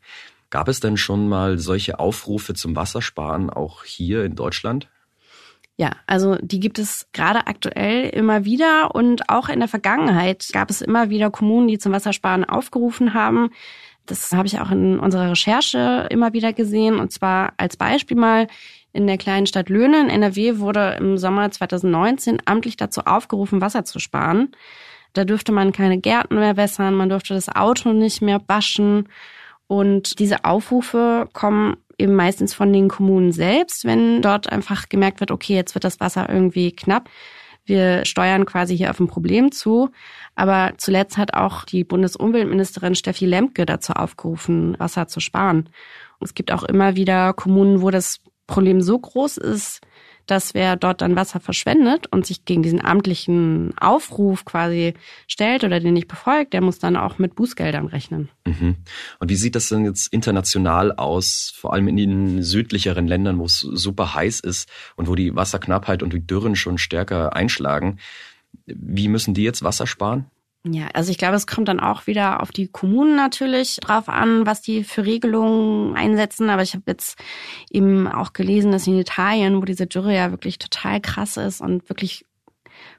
Gab 0.48 0.68
es 0.68 0.80
denn 0.80 0.96
schon 0.96 1.28
mal 1.28 1.58
solche 1.58 1.98
Aufrufe 1.98 2.54
zum 2.54 2.74
Wassersparen 2.74 3.50
auch 3.50 3.84
hier 3.84 4.24
in 4.24 4.36
Deutschland? 4.36 4.88
Ja, 5.78 5.90
also 6.06 6.36
die 6.40 6.58
gibt 6.58 6.78
es 6.78 7.06
gerade 7.12 7.46
aktuell 7.46 8.08
immer 8.08 8.46
wieder 8.46 8.94
und 8.94 9.28
auch 9.28 9.50
in 9.50 9.58
der 9.58 9.68
Vergangenheit 9.68 10.48
gab 10.52 10.70
es 10.70 10.80
immer 10.80 11.10
wieder 11.10 11.30
Kommunen, 11.30 11.68
die 11.68 11.78
zum 11.78 11.92
Wassersparen 11.92 12.44
aufgerufen 12.44 13.12
haben. 13.12 13.50
Das 14.06 14.32
habe 14.32 14.46
ich 14.46 14.58
auch 14.58 14.70
in 14.70 14.98
unserer 14.98 15.30
Recherche 15.32 16.06
immer 16.10 16.32
wieder 16.32 16.54
gesehen. 16.54 16.98
Und 16.98 17.12
zwar 17.12 17.52
als 17.58 17.76
Beispiel 17.76 18.16
mal 18.16 18.46
in 18.92 19.06
der 19.06 19.18
kleinen 19.18 19.46
Stadt 19.46 19.68
Löhne 19.68 20.00
in 20.00 20.08
NRW 20.08 20.58
wurde 20.58 20.96
im 20.98 21.18
Sommer 21.18 21.50
2019 21.50 22.40
amtlich 22.46 22.76
dazu 22.76 23.02
aufgerufen, 23.02 23.60
Wasser 23.60 23.84
zu 23.84 23.98
sparen. 23.98 24.52
Da 25.12 25.24
dürfte 25.24 25.52
man 25.52 25.72
keine 25.72 25.98
Gärten 25.98 26.36
mehr 26.36 26.56
wässern, 26.56 26.94
man 26.94 27.10
durfte 27.10 27.34
das 27.34 27.54
Auto 27.54 27.92
nicht 27.92 28.22
mehr 28.22 28.40
waschen. 28.46 29.08
Und 29.66 30.18
diese 30.20 30.44
Aufrufe 30.44 31.28
kommen 31.32 31.76
eben 31.98 32.14
meistens 32.14 32.54
von 32.54 32.72
den 32.72 32.88
Kommunen 32.88 33.32
selbst, 33.32 33.84
wenn 33.84 34.22
dort 34.22 34.50
einfach 34.50 34.88
gemerkt 34.88 35.20
wird, 35.20 35.30
okay, 35.30 35.54
jetzt 35.54 35.74
wird 35.74 35.84
das 35.84 36.00
Wasser 36.00 36.28
irgendwie 36.28 36.72
knapp. 36.72 37.08
Wir 37.64 38.04
steuern 38.04 38.46
quasi 38.46 38.76
hier 38.76 38.90
auf 38.90 39.00
ein 39.00 39.08
Problem 39.08 39.50
zu. 39.50 39.90
Aber 40.36 40.74
zuletzt 40.78 41.18
hat 41.18 41.34
auch 41.34 41.64
die 41.64 41.82
Bundesumweltministerin 41.82 42.94
Steffi 42.94 43.26
Lemke 43.26 43.66
dazu 43.66 43.92
aufgerufen, 43.92 44.78
Wasser 44.78 45.08
zu 45.08 45.20
sparen. 45.20 45.68
Und 46.18 46.26
es 46.26 46.34
gibt 46.34 46.52
auch 46.52 46.62
immer 46.62 46.94
wieder 46.96 47.32
Kommunen, 47.32 47.82
wo 47.82 47.90
das 47.90 48.20
Problem 48.46 48.80
so 48.80 48.98
groß 48.98 49.38
ist, 49.38 49.80
dass 50.26 50.54
wer 50.54 50.76
dort 50.76 51.00
dann 51.00 51.16
Wasser 51.16 51.40
verschwendet 51.40 52.06
und 52.08 52.26
sich 52.26 52.44
gegen 52.44 52.62
diesen 52.62 52.84
amtlichen 52.84 53.72
Aufruf 53.78 54.44
quasi 54.44 54.94
stellt 55.26 55.64
oder 55.64 55.80
den 55.80 55.94
nicht 55.94 56.08
befolgt, 56.08 56.52
der 56.52 56.60
muss 56.60 56.78
dann 56.78 56.96
auch 56.96 57.18
mit 57.18 57.34
Bußgeldern 57.34 57.86
rechnen. 57.86 58.28
Mhm. 58.44 58.76
Und 59.18 59.30
wie 59.30 59.36
sieht 59.36 59.54
das 59.54 59.68
denn 59.68 59.84
jetzt 59.84 60.12
international 60.12 60.92
aus, 60.92 61.52
vor 61.56 61.72
allem 61.72 61.88
in 61.88 61.96
den 61.96 62.42
südlicheren 62.42 63.06
Ländern, 63.06 63.38
wo 63.38 63.44
es 63.44 63.60
super 63.60 64.14
heiß 64.14 64.40
ist 64.40 64.68
und 64.96 65.08
wo 65.08 65.14
die 65.14 65.34
Wasserknappheit 65.34 66.02
und 66.02 66.12
die 66.12 66.26
Dürren 66.26 66.56
schon 66.56 66.78
stärker 66.78 67.34
einschlagen? 67.34 67.98
Wie 68.66 69.08
müssen 69.08 69.34
die 69.34 69.44
jetzt 69.44 69.62
Wasser 69.62 69.86
sparen? 69.86 70.26
Ja, 70.68 70.88
also 70.94 71.10
ich 71.10 71.18
glaube, 71.18 71.36
es 71.36 71.46
kommt 71.46 71.68
dann 71.68 71.78
auch 71.78 72.06
wieder 72.06 72.42
auf 72.42 72.50
die 72.50 72.66
Kommunen 72.66 73.14
natürlich 73.14 73.76
drauf 73.76 74.08
an, 74.08 74.46
was 74.46 74.62
die 74.62 74.82
für 74.82 75.04
Regelungen 75.04 75.94
einsetzen. 75.94 76.50
Aber 76.50 76.62
ich 76.62 76.74
habe 76.74 76.84
jetzt 76.88 77.18
eben 77.70 78.08
auch 78.08 78.32
gelesen, 78.32 78.72
dass 78.72 78.86
in 78.86 78.98
Italien, 78.98 79.60
wo 79.60 79.64
diese 79.64 79.86
Dürre 79.86 80.14
ja 80.14 80.30
wirklich 80.30 80.58
total 80.58 81.00
krass 81.00 81.36
ist 81.36 81.60
und 81.60 81.88
wirklich 81.88 82.24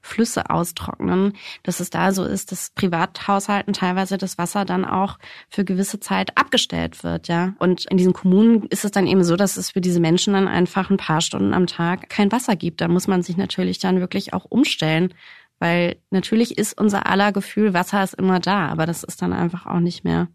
Flüsse 0.01 0.50
austrocknen, 0.50 1.33
dass 1.63 1.79
es 1.79 1.89
da 1.89 2.12
so 2.12 2.24
ist, 2.24 2.51
dass 2.51 2.71
Privathaushalten 2.71 3.74
teilweise 3.74 4.17
das 4.17 4.38
Wasser 4.38 4.65
dann 4.65 4.86
auch 4.86 5.19
für 5.50 5.65
gewisse 5.65 6.00
Zeit 6.00 6.38
abgestellt 6.38 7.03
wird, 7.03 7.27
ja. 7.27 7.53
Und 7.59 7.86
in 7.86 7.97
diesen 7.97 8.13
Kommunen 8.13 8.63
ist 8.67 8.86
es 8.86 8.91
dann 8.91 9.07
eben 9.07 9.24
so, 9.24 9.36
dass 9.36 9.57
es 9.57 9.71
für 9.71 9.81
diese 9.81 10.00
Menschen 10.00 10.33
dann 10.33 10.47
einfach 10.47 10.89
ein 10.89 10.97
paar 10.97 11.21
Stunden 11.21 11.53
am 11.53 11.67
Tag 11.67 12.09
kein 12.09 12.31
Wasser 12.31 12.55
gibt. 12.55 12.81
Da 12.81 12.88
muss 12.88 13.07
man 13.07 13.21
sich 13.21 13.38
natürlich 13.38 13.79
dann 13.79 14.00
wirklich 14.00 14.33
auch 14.33 14.45
umstellen 14.45 15.13
weil 15.60 15.98
natürlich 16.12 16.58
ist 16.58 16.80
unser 16.80 17.08
aller 17.08 17.32
Gefühl, 17.32 17.74
Wasser 17.74 18.04
ist 18.04 18.14
immer 18.14 18.40
da, 18.40 18.68
aber 18.68 18.86
das 18.86 19.04
ist 19.04 19.22
dann 19.22 19.34
einfach 19.34 19.66
auch 19.66 19.80
nicht 19.80 20.04
mehr 20.04 20.28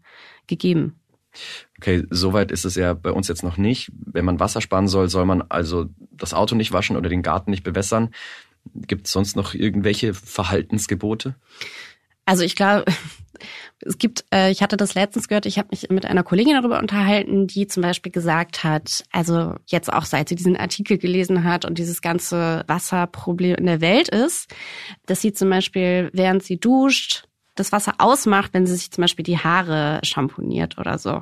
gegeben. 0.47 0.99
Okay, 1.79 2.05
soweit 2.09 2.51
ist 2.51 2.65
es 2.65 2.75
ja 2.75 2.93
bei 2.93 3.11
uns 3.11 3.27
jetzt 3.27 3.43
noch 3.43 3.57
nicht. 3.57 3.91
Wenn 3.93 4.25
man 4.25 4.39
Wasser 4.39 4.61
sparen 4.61 4.87
soll, 4.87 5.09
soll 5.09 5.25
man 5.25 5.41
also 5.41 5.87
das 6.11 6.33
Auto 6.33 6.55
nicht 6.55 6.71
waschen 6.71 6.95
oder 6.95 7.09
den 7.09 7.23
Garten 7.23 7.51
nicht 7.51 7.63
bewässern. 7.63 8.09
Gibt 8.75 9.07
es 9.07 9.13
sonst 9.13 9.35
noch 9.35 9.53
irgendwelche 9.53 10.13
Verhaltensgebote? 10.13 11.35
Also 12.25 12.43
ich 12.43 12.55
glaube, 12.55 12.85
es 13.81 13.97
gibt, 13.97 14.25
äh, 14.33 14.51
ich 14.51 14.61
hatte 14.61 14.77
das 14.77 14.95
letztens 14.95 15.27
gehört, 15.27 15.45
ich 15.45 15.57
habe 15.57 15.69
mich 15.71 15.89
mit 15.89 16.05
einer 16.05 16.23
Kollegin 16.23 16.53
darüber 16.53 16.79
unterhalten, 16.79 17.47
die 17.47 17.67
zum 17.67 17.83
Beispiel 17.83 18.11
gesagt 18.11 18.63
hat, 18.63 19.03
also 19.11 19.55
jetzt 19.65 19.91
auch 19.91 20.05
seit 20.05 20.29
sie 20.29 20.35
diesen 20.35 20.57
Artikel 20.57 20.97
gelesen 20.97 21.43
hat 21.43 21.65
und 21.65 21.77
dieses 21.77 22.01
ganze 22.01 22.63
Wasserproblem 22.67 23.55
in 23.55 23.65
der 23.65 23.81
Welt 23.81 24.09
ist, 24.09 24.53
dass 25.05 25.21
sie 25.21 25.33
zum 25.33 25.49
Beispiel, 25.49 26.09
während 26.13 26.43
sie 26.43 26.59
duscht, 26.59 27.25
das 27.55 27.71
Wasser 27.71 27.95
ausmacht, 27.99 28.53
wenn 28.53 28.65
sie 28.65 28.75
sich 28.75 28.91
zum 28.91 29.03
Beispiel 29.03 29.23
die 29.23 29.37
Haare 29.37 29.99
schamponiert 30.03 30.77
oder 30.79 30.97
so. 30.97 31.21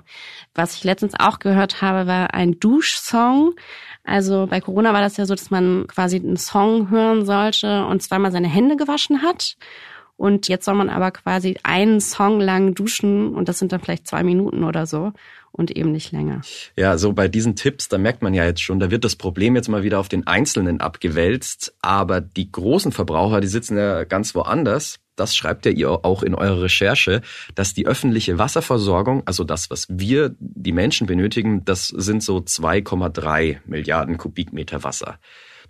Was 0.53 0.75
ich 0.75 0.83
letztens 0.83 1.13
auch 1.19 1.39
gehört 1.39 1.81
habe, 1.81 2.07
war 2.07 2.33
ein 2.33 2.59
Duschsong. 2.59 3.53
Also 4.03 4.47
bei 4.47 4.61
Corona 4.61 4.93
war 4.93 5.01
das 5.01 5.17
ja 5.17 5.25
so, 5.25 5.35
dass 5.35 5.51
man 5.51 5.87
quasi 5.87 6.17
einen 6.17 6.37
Song 6.37 6.89
hören 6.89 7.25
sollte 7.25 7.85
und 7.85 8.01
zweimal 8.01 8.31
seine 8.31 8.47
Hände 8.47 8.77
gewaschen 8.77 9.21
hat. 9.21 9.57
Und 10.21 10.47
jetzt 10.49 10.65
soll 10.65 10.75
man 10.75 10.89
aber 10.89 11.09
quasi 11.09 11.57
einen 11.63 11.99
Song 11.99 12.39
lang 12.39 12.75
duschen 12.75 13.33
und 13.33 13.49
das 13.49 13.57
sind 13.57 13.71
dann 13.71 13.79
vielleicht 13.79 14.05
zwei 14.05 14.21
Minuten 14.21 14.63
oder 14.63 14.85
so 14.85 15.13
und 15.51 15.71
eben 15.71 15.91
nicht 15.91 16.11
länger. 16.11 16.41
Ja, 16.77 16.99
so 16.99 17.13
bei 17.13 17.27
diesen 17.27 17.55
Tipps, 17.55 17.89
da 17.89 17.97
merkt 17.97 18.21
man 18.21 18.35
ja 18.35 18.45
jetzt 18.45 18.61
schon, 18.61 18.79
da 18.79 18.91
wird 18.91 19.03
das 19.03 19.15
Problem 19.15 19.55
jetzt 19.55 19.67
mal 19.67 19.81
wieder 19.81 19.97
auf 19.97 20.09
den 20.09 20.27
Einzelnen 20.27 20.79
abgewälzt, 20.79 21.73
aber 21.81 22.21
die 22.21 22.51
großen 22.51 22.91
Verbraucher, 22.91 23.41
die 23.41 23.47
sitzen 23.47 23.77
ja 23.77 24.03
ganz 24.03 24.35
woanders. 24.35 24.99
Das 25.15 25.35
schreibt 25.35 25.65
ja 25.65 25.71
ihr 25.71 25.89
auch 25.89 26.21
in 26.21 26.35
eurer 26.35 26.61
Recherche, 26.61 27.23
dass 27.55 27.73
die 27.73 27.87
öffentliche 27.87 28.37
Wasserversorgung, 28.37 29.23
also 29.25 29.43
das, 29.43 29.71
was 29.71 29.87
wir, 29.89 30.35
die 30.37 30.71
Menschen 30.71 31.07
benötigen, 31.07 31.65
das 31.65 31.87
sind 31.87 32.21
so 32.21 32.37
2,3 32.37 33.57
Milliarden 33.65 34.19
Kubikmeter 34.19 34.83
Wasser. 34.83 35.17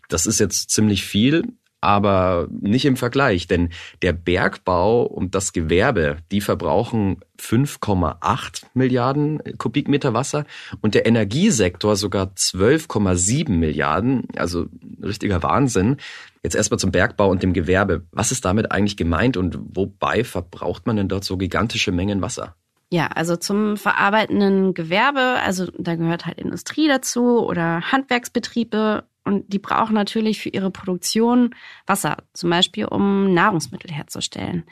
Das 0.10 0.26
ist 0.26 0.42
jetzt 0.42 0.72
ziemlich 0.72 1.06
viel, 1.06 1.44
aber 1.82 2.48
nicht 2.52 2.86
im 2.86 2.96
Vergleich, 2.96 3.48
denn 3.48 3.70
der 4.04 4.14
Bergbau 4.14 5.04
und 5.04 5.34
das 5.34 5.52
Gewerbe, 5.52 6.18
die 6.32 6.40
verbrauchen 6.40 7.18
5,8 7.40 8.66
Milliarden 8.76 9.42
Kubikmeter 9.58 10.14
Wasser 10.14 10.46
und 10.82 10.94
der 10.94 11.08
Energiesektor 11.08 11.96
sogar 11.96 12.28
12,7 12.28 13.50
Milliarden, 13.50 14.28
also 14.36 14.68
richtiger 15.02 15.42
Wahnsinn. 15.42 15.98
Jetzt 16.44 16.56
erstmal 16.56 16.80
zum 16.80 16.92
Bergbau 16.92 17.30
und 17.30 17.42
dem 17.42 17.54
Gewerbe. 17.54 18.06
Was 18.12 18.32
ist 18.32 18.46
damit 18.46 18.72
eigentlich 18.72 18.98
gemeint 18.98 19.36
und 19.36 19.58
wobei 19.76 20.24
verbraucht 20.24 20.86
man 20.86 20.98
denn 20.98 21.08
dort 21.08 21.24
so 21.24 21.38
gigantische 21.38 21.92
Mengen 21.92 22.22
Wasser? 22.22 22.56
Ja, 22.94 23.08
also 23.08 23.38
zum 23.38 23.78
verarbeitenden 23.78 24.74
Gewerbe, 24.74 25.38
also 25.44 25.68
da 25.78 25.96
gehört 25.96 26.26
halt 26.26 26.38
Industrie 26.40 26.90
dazu 26.90 27.40
oder 27.40 27.90
Handwerksbetriebe 27.90 29.06
und 29.24 29.52
die 29.54 29.60
brauchen 29.60 29.94
natürlich 29.94 30.42
für 30.42 30.50
ihre 30.50 30.72
Produktion 30.72 31.54
Wasser, 31.86 32.18
zum 32.34 32.50
Beispiel 32.50 32.86
um 32.86 33.34
Nahrungsmittel 33.34 33.92
herzustellen. 33.92 34.64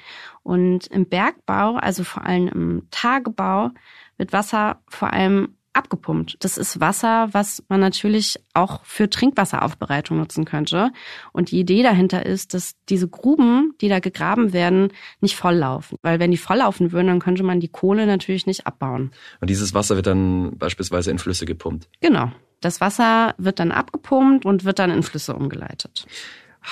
Und 0.43 0.87
im 0.87 1.05
Bergbau, 1.07 1.75
also 1.75 2.03
vor 2.03 2.25
allem 2.25 2.47
im 2.47 2.87
Tagebau, 2.91 3.69
wird 4.17 4.33
Wasser 4.33 4.81
vor 4.87 5.13
allem 5.13 5.55
abgepumpt. 5.73 6.37
Das 6.43 6.57
ist 6.57 6.79
Wasser, 6.79 7.29
was 7.31 7.63
man 7.69 7.79
natürlich 7.79 8.39
auch 8.53 8.83
für 8.83 9.09
Trinkwasseraufbereitung 9.09 10.17
nutzen 10.17 10.45
könnte. 10.45 10.91
Und 11.31 11.51
die 11.51 11.59
Idee 11.59 11.83
dahinter 11.83 12.25
ist, 12.25 12.53
dass 12.53 12.75
diese 12.89 13.07
Gruben, 13.07 13.73
die 13.79 13.87
da 13.87 13.99
gegraben 13.99 14.51
werden, 14.51 14.89
nicht 15.21 15.35
volllaufen. 15.35 15.97
Weil 16.01 16.19
wenn 16.19 16.31
die 16.31 16.37
volllaufen 16.37 16.91
würden, 16.91 17.07
dann 17.07 17.19
könnte 17.19 17.43
man 17.43 17.59
die 17.59 17.67
Kohle 17.67 18.07
natürlich 18.07 18.47
nicht 18.47 18.65
abbauen. 18.65 19.11
Und 19.41 19.49
dieses 19.49 19.73
Wasser 19.73 19.95
wird 19.95 20.07
dann 20.07 20.57
beispielsweise 20.57 21.11
in 21.11 21.19
Flüsse 21.19 21.45
gepumpt. 21.45 21.87
Genau. 22.01 22.31
Das 22.61 22.81
Wasser 22.81 23.35
wird 23.37 23.59
dann 23.59 23.71
abgepumpt 23.71 24.45
und 24.45 24.65
wird 24.65 24.79
dann 24.79 24.91
in 24.91 25.03
Flüsse 25.03 25.35
umgeleitet. 25.35 26.05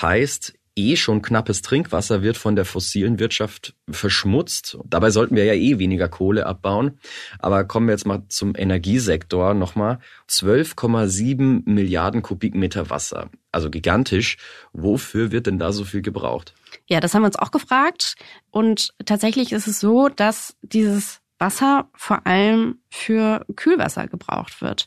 Heißt, 0.00 0.54
eh 0.78 0.96
schon 0.96 1.22
knappes 1.22 1.60
Trinkwasser 1.62 2.22
wird 2.22 2.36
von 2.36 2.54
der 2.54 2.64
fossilen 2.64 3.18
Wirtschaft 3.18 3.74
verschmutzt. 3.90 4.78
Dabei 4.84 5.10
sollten 5.10 5.34
wir 5.34 5.44
ja 5.44 5.54
eh 5.54 5.78
weniger 5.78 6.08
Kohle 6.08 6.46
abbauen. 6.46 6.98
Aber 7.40 7.64
kommen 7.64 7.88
wir 7.88 7.92
jetzt 7.92 8.06
mal 8.06 8.22
zum 8.28 8.54
Energiesektor 8.54 9.54
nochmal. 9.54 9.98
12,7 10.28 11.68
Milliarden 11.68 12.22
Kubikmeter 12.22 12.90
Wasser. 12.90 13.28
Also 13.50 13.70
gigantisch. 13.70 14.38
Wofür 14.72 15.32
wird 15.32 15.46
denn 15.46 15.58
da 15.58 15.72
so 15.72 15.84
viel 15.84 16.02
gebraucht? 16.02 16.54
Ja, 16.86 17.00
das 17.00 17.14
haben 17.14 17.22
wir 17.22 17.26
uns 17.26 17.38
auch 17.38 17.50
gefragt. 17.50 18.14
Und 18.50 18.94
tatsächlich 19.04 19.52
ist 19.52 19.66
es 19.66 19.80
so, 19.80 20.08
dass 20.08 20.56
dieses 20.62 21.20
Wasser 21.38 21.88
vor 21.94 22.26
allem 22.26 22.80
für 22.88 23.44
Kühlwasser 23.56 24.06
gebraucht 24.06 24.60
wird. 24.60 24.86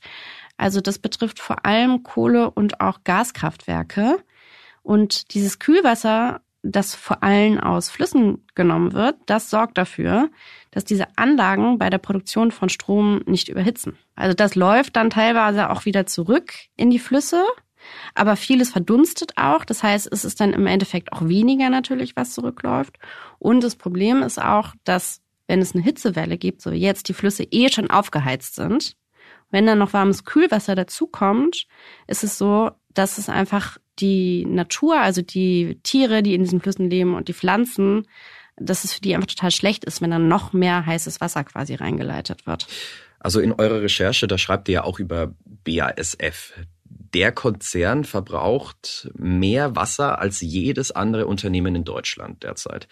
Also 0.61 0.79
das 0.79 0.99
betrifft 0.99 1.39
vor 1.39 1.65
allem 1.65 2.03
Kohle- 2.03 2.51
und 2.51 2.81
auch 2.81 2.99
Gaskraftwerke. 3.03 4.19
Und 4.83 5.33
dieses 5.33 5.57
Kühlwasser, 5.57 6.41
das 6.61 6.93
vor 6.93 7.23
allem 7.23 7.59
aus 7.59 7.89
Flüssen 7.89 8.45
genommen 8.53 8.93
wird, 8.93 9.15
das 9.25 9.49
sorgt 9.49 9.79
dafür, 9.79 10.29
dass 10.69 10.85
diese 10.85 11.07
Anlagen 11.17 11.79
bei 11.79 11.89
der 11.89 11.97
Produktion 11.97 12.51
von 12.51 12.69
Strom 12.69 13.23
nicht 13.25 13.49
überhitzen. 13.49 13.97
Also 14.15 14.35
das 14.35 14.53
läuft 14.53 14.97
dann 14.97 15.09
teilweise 15.09 15.71
auch 15.71 15.85
wieder 15.85 16.05
zurück 16.05 16.53
in 16.77 16.91
die 16.91 16.99
Flüsse, 16.99 17.43
aber 18.13 18.35
vieles 18.35 18.69
verdunstet 18.69 19.37
auch. 19.37 19.65
Das 19.65 19.81
heißt, 19.81 20.09
es 20.11 20.23
ist 20.23 20.39
dann 20.39 20.53
im 20.53 20.67
Endeffekt 20.67 21.11
auch 21.11 21.27
weniger 21.27 21.71
natürlich, 21.71 22.15
was 22.15 22.33
zurückläuft. 22.33 22.99
Und 23.39 23.63
das 23.63 23.75
Problem 23.75 24.21
ist 24.21 24.39
auch, 24.39 24.75
dass 24.83 25.21
wenn 25.47 25.59
es 25.59 25.73
eine 25.73 25.83
Hitzewelle 25.83 26.37
gibt, 26.37 26.61
so 26.61 26.69
jetzt 26.69 27.09
die 27.09 27.15
Flüsse 27.15 27.47
eh 27.49 27.69
schon 27.71 27.89
aufgeheizt 27.89 28.53
sind, 28.53 28.95
wenn 29.51 29.65
dann 29.65 29.77
noch 29.77 29.93
warmes 29.93 30.25
Kühlwasser 30.25 30.75
dazukommt, 30.75 31.67
ist 32.07 32.23
es 32.23 32.37
so, 32.37 32.71
dass 32.93 33.17
es 33.17 33.29
einfach 33.29 33.77
die 33.99 34.45
Natur, 34.45 34.99
also 34.99 35.21
die 35.21 35.79
Tiere, 35.83 36.23
die 36.23 36.33
in 36.33 36.43
diesen 36.43 36.61
Flüssen 36.61 36.89
leben 36.89 37.13
und 37.13 37.27
die 37.27 37.33
Pflanzen, 37.33 38.07
dass 38.57 38.83
es 38.83 38.93
für 38.93 39.01
die 39.01 39.15
einfach 39.15 39.27
total 39.27 39.51
schlecht 39.51 39.85
ist, 39.85 40.01
wenn 40.01 40.11
dann 40.11 40.27
noch 40.27 40.53
mehr 40.53 40.85
heißes 40.85 41.21
Wasser 41.21 41.43
quasi 41.43 41.75
reingeleitet 41.75 42.47
wird. 42.47 42.67
Also 43.19 43.39
in 43.39 43.53
eurer 43.53 43.81
Recherche, 43.81 44.27
da 44.27 44.37
schreibt 44.37 44.67
ihr 44.67 44.73
ja 44.73 44.83
auch 44.83 44.99
über 44.99 45.33
BASF. 45.45 46.53
Der 47.13 47.31
Konzern 47.31 48.03
verbraucht 48.03 49.11
mehr 49.15 49.75
Wasser 49.75 50.19
als 50.19 50.41
jedes 50.41 50.91
andere 50.91 51.27
Unternehmen 51.27 51.75
in 51.75 51.83
Deutschland 51.83 52.43
derzeit. 52.43 52.87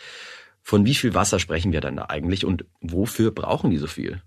Von 0.62 0.86
wie 0.86 0.94
viel 0.94 1.14
Wasser 1.14 1.40
sprechen 1.40 1.72
wir 1.72 1.82
dann 1.82 1.96
da 1.96 2.06
eigentlich 2.10 2.46
und 2.46 2.66
wofür 2.82 3.32
brauchen 3.32 3.72
die 3.72 3.78
so 3.78 3.88
viel? 3.88 4.22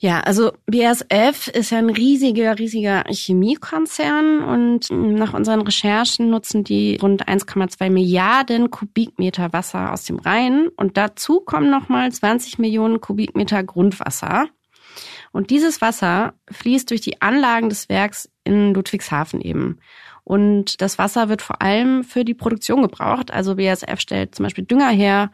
Ja, 0.00 0.20
also 0.20 0.52
BASF 0.66 1.48
ist 1.48 1.70
ja 1.70 1.78
ein 1.78 1.90
riesiger, 1.90 2.56
riesiger 2.56 3.02
Chemiekonzern 3.10 4.44
und 4.44 4.90
nach 4.90 5.34
unseren 5.34 5.62
Recherchen 5.62 6.30
nutzen 6.30 6.62
die 6.62 6.98
rund 7.02 7.26
1,2 7.26 7.90
Milliarden 7.90 8.70
Kubikmeter 8.70 9.52
Wasser 9.52 9.92
aus 9.92 10.04
dem 10.04 10.20
Rhein 10.20 10.68
und 10.76 10.96
dazu 10.96 11.40
kommen 11.40 11.68
nochmal 11.68 12.12
20 12.12 12.60
Millionen 12.60 13.00
Kubikmeter 13.00 13.64
Grundwasser. 13.64 14.46
Und 15.32 15.50
dieses 15.50 15.80
Wasser 15.80 16.34
fließt 16.48 16.90
durch 16.90 17.00
die 17.00 17.20
Anlagen 17.20 17.68
des 17.68 17.88
Werks 17.88 18.30
in 18.44 18.74
Ludwigshafen 18.74 19.40
eben. 19.40 19.78
Und 20.22 20.80
das 20.80 20.98
Wasser 20.98 21.28
wird 21.28 21.42
vor 21.42 21.60
allem 21.60 22.04
für 22.04 22.24
die 22.24 22.34
Produktion 22.34 22.82
gebraucht. 22.82 23.32
Also 23.32 23.56
BASF 23.56 23.98
stellt 23.98 24.36
zum 24.36 24.44
Beispiel 24.44 24.64
Dünger 24.64 24.90
her 24.90 25.32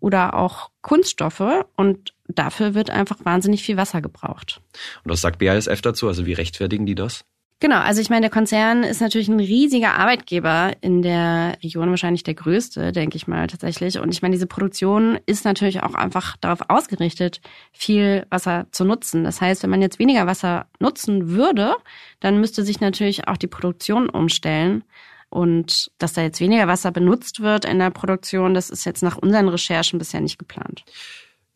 oder 0.00 0.34
auch 0.34 0.70
Kunststoffe 0.80 1.66
und 1.76 2.14
dafür 2.28 2.74
wird 2.74 2.90
einfach 2.90 3.18
wahnsinnig 3.24 3.62
viel 3.62 3.76
Wasser 3.76 4.00
gebraucht. 4.00 4.60
Und 5.04 5.12
was 5.12 5.20
sagt 5.20 5.38
BASF 5.38 5.80
dazu? 5.82 6.08
Also 6.08 6.26
wie 6.26 6.32
rechtfertigen 6.32 6.86
die 6.86 6.94
das? 6.94 7.24
Genau, 7.58 7.78
also 7.78 8.02
ich 8.02 8.10
meine, 8.10 8.20
der 8.20 8.30
Konzern 8.30 8.82
ist 8.82 9.00
natürlich 9.00 9.28
ein 9.28 9.40
riesiger 9.40 9.94
Arbeitgeber 9.94 10.72
in 10.82 11.00
der 11.00 11.56
Region, 11.62 11.88
wahrscheinlich 11.88 12.22
der 12.22 12.34
größte, 12.34 12.92
denke 12.92 13.16
ich 13.16 13.26
mal 13.26 13.46
tatsächlich. 13.46 13.98
Und 13.98 14.12
ich 14.12 14.20
meine, 14.20 14.34
diese 14.34 14.46
Produktion 14.46 15.18
ist 15.24 15.46
natürlich 15.46 15.82
auch 15.82 15.94
einfach 15.94 16.36
darauf 16.36 16.68
ausgerichtet, 16.68 17.40
viel 17.72 18.26
Wasser 18.28 18.66
zu 18.72 18.84
nutzen. 18.84 19.24
Das 19.24 19.40
heißt, 19.40 19.62
wenn 19.62 19.70
man 19.70 19.80
jetzt 19.80 19.98
weniger 19.98 20.26
Wasser 20.26 20.66
nutzen 20.80 21.30
würde, 21.30 21.74
dann 22.20 22.40
müsste 22.40 22.62
sich 22.62 22.80
natürlich 22.80 23.26
auch 23.26 23.38
die 23.38 23.46
Produktion 23.46 24.10
umstellen. 24.10 24.84
Und 25.30 25.90
dass 25.96 26.12
da 26.12 26.20
jetzt 26.20 26.40
weniger 26.40 26.68
Wasser 26.68 26.92
benutzt 26.92 27.40
wird 27.40 27.64
in 27.64 27.78
der 27.78 27.90
Produktion, 27.90 28.52
das 28.52 28.68
ist 28.68 28.84
jetzt 28.84 29.02
nach 29.02 29.16
unseren 29.16 29.48
Recherchen 29.48 29.98
bisher 29.98 30.20
nicht 30.20 30.38
geplant. 30.38 30.84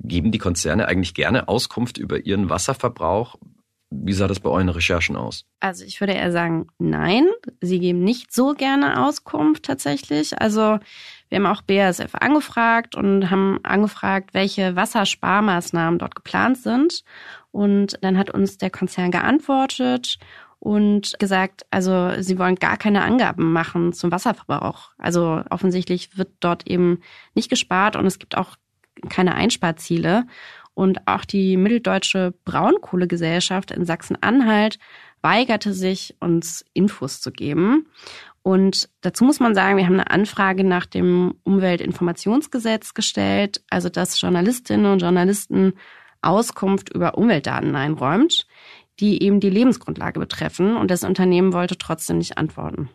Geben 0.02 0.32
die 0.32 0.38
Konzerne 0.38 0.88
eigentlich 0.88 1.14
gerne 1.14 1.48
Auskunft 1.48 1.98
über 1.98 2.24
ihren 2.24 2.48
Wasserverbrauch? 2.50 3.36
Wie 3.92 4.12
sah 4.12 4.28
das 4.28 4.38
bei 4.38 4.50
euren 4.50 4.68
Recherchen 4.68 5.16
aus? 5.16 5.44
Also 5.58 5.84
ich 5.84 6.00
würde 6.00 6.12
eher 6.12 6.30
sagen, 6.30 6.68
nein, 6.78 7.26
sie 7.60 7.80
geben 7.80 8.04
nicht 8.04 8.32
so 8.32 8.54
gerne 8.54 9.04
Auskunft 9.04 9.64
tatsächlich. 9.64 10.40
Also 10.40 10.78
wir 11.28 11.38
haben 11.38 11.46
auch 11.46 11.62
BASF 11.62 12.14
angefragt 12.14 12.94
und 12.94 13.30
haben 13.30 13.58
angefragt, 13.64 14.32
welche 14.32 14.76
Wassersparmaßnahmen 14.76 15.98
dort 15.98 16.14
geplant 16.14 16.58
sind. 16.58 17.02
Und 17.50 17.98
dann 18.02 18.16
hat 18.16 18.30
uns 18.30 18.58
der 18.58 18.70
Konzern 18.70 19.10
geantwortet 19.10 20.18
und 20.60 21.18
gesagt, 21.18 21.66
also 21.70 22.12
sie 22.20 22.38
wollen 22.38 22.56
gar 22.56 22.76
keine 22.76 23.02
Angaben 23.02 23.52
machen 23.52 23.92
zum 23.92 24.12
Wasserverbrauch. 24.12 24.90
Also 24.98 25.42
offensichtlich 25.50 26.16
wird 26.16 26.30
dort 26.38 26.68
eben 26.68 27.00
nicht 27.34 27.50
gespart 27.50 27.96
und 27.96 28.06
es 28.06 28.20
gibt 28.20 28.36
auch 28.36 28.56
keine 29.08 29.34
Einsparziele. 29.34 30.24
Und 30.74 31.06
auch 31.06 31.24
die 31.24 31.56
Mitteldeutsche 31.56 32.34
Braunkohlegesellschaft 32.44 33.70
in 33.70 33.84
Sachsen-Anhalt 33.84 34.78
weigerte 35.22 35.74
sich, 35.74 36.16
uns 36.20 36.64
Infos 36.72 37.20
zu 37.20 37.30
geben. 37.30 37.86
Und 38.42 38.88
dazu 39.02 39.24
muss 39.24 39.40
man 39.40 39.54
sagen, 39.54 39.76
wir 39.76 39.84
haben 39.84 40.00
eine 40.00 40.10
Anfrage 40.10 40.64
nach 40.64 40.86
dem 40.86 41.34
Umweltinformationsgesetz 41.44 42.94
gestellt, 42.94 43.62
also 43.68 43.90
dass 43.90 44.20
Journalistinnen 44.20 44.90
und 44.90 45.02
Journalisten 45.02 45.74
Auskunft 46.22 46.92
über 46.94 47.18
Umweltdaten 47.18 47.74
einräumt, 47.76 48.46
die 48.98 49.22
eben 49.22 49.40
die 49.40 49.50
Lebensgrundlage 49.50 50.20
betreffen. 50.20 50.76
Und 50.76 50.90
das 50.90 51.04
Unternehmen 51.04 51.52
wollte 51.52 51.76
trotzdem 51.76 52.18
nicht 52.18 52.38
antworten. 52.38 52.88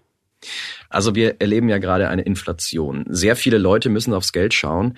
Also 0.89 1.15
wir 1.15 1.39
erleben 1.39 1.69
ja 1.69 1.77
gerade 1.77 2.09
eine 2.09 2.21
Inflation. 2.21 3.05
Sehr 3.09 3.35
viele 3.35 3.57
Leute 3.57 3.89
müssen 3.89 4.13
aufs 4.13 4.31
Geld 4.31 4.53
schauen. 4.53 4.97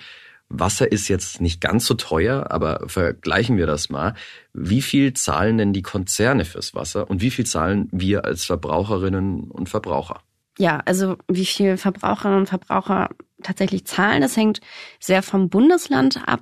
Wasser 0.50 0.90
ist 0.90 1.08
jetzt 1.08 1.40
nicht 1.40 1.60
ganz 1.60 1.86
so 1.86 1.94
teuer, 1.94 2.50
aber 2.50 2.84
vergleichen 2.86 3.56
wir 3.56 3.66
das 3.66 3.90
mal. 3.90 4.14
Wie 4.54 4.82
viel 4.82 5.12
zahlen 5.12 5.58
denn 5.58 5.72
die 5.72 5.82
Konzerne 5.82 6.44
fürs 6.44 6.74
Wasser 6.74 7.10
und 7.10 7.20
wie 7.20 7.30
viel 7.30 7.46
zahlen 7.46 7.88
wir 7.92 8.24
als 8.24 8.44
Verbraucherinnen 8.44 9.50
und 9.50 9.68
Verbraucher? 9.68 10.20
Ja, 10.58 10.82
also 10.86 11.16
wie 11.28 11.44
viel 11.44 11.76
Verbraucherinnen 11.76 12.40
und 12.40 12.48
Verbraucher 12.48 13.10
tatsächlich 13.42 13.84
zahlen, 13.84 14.22
das 14.22 14.36
hängt 14.36 14.60
sehr 14.98 15.22
vom 15.22 15.48
Bundesland 15.48 16.26
ab. 16.26 16.40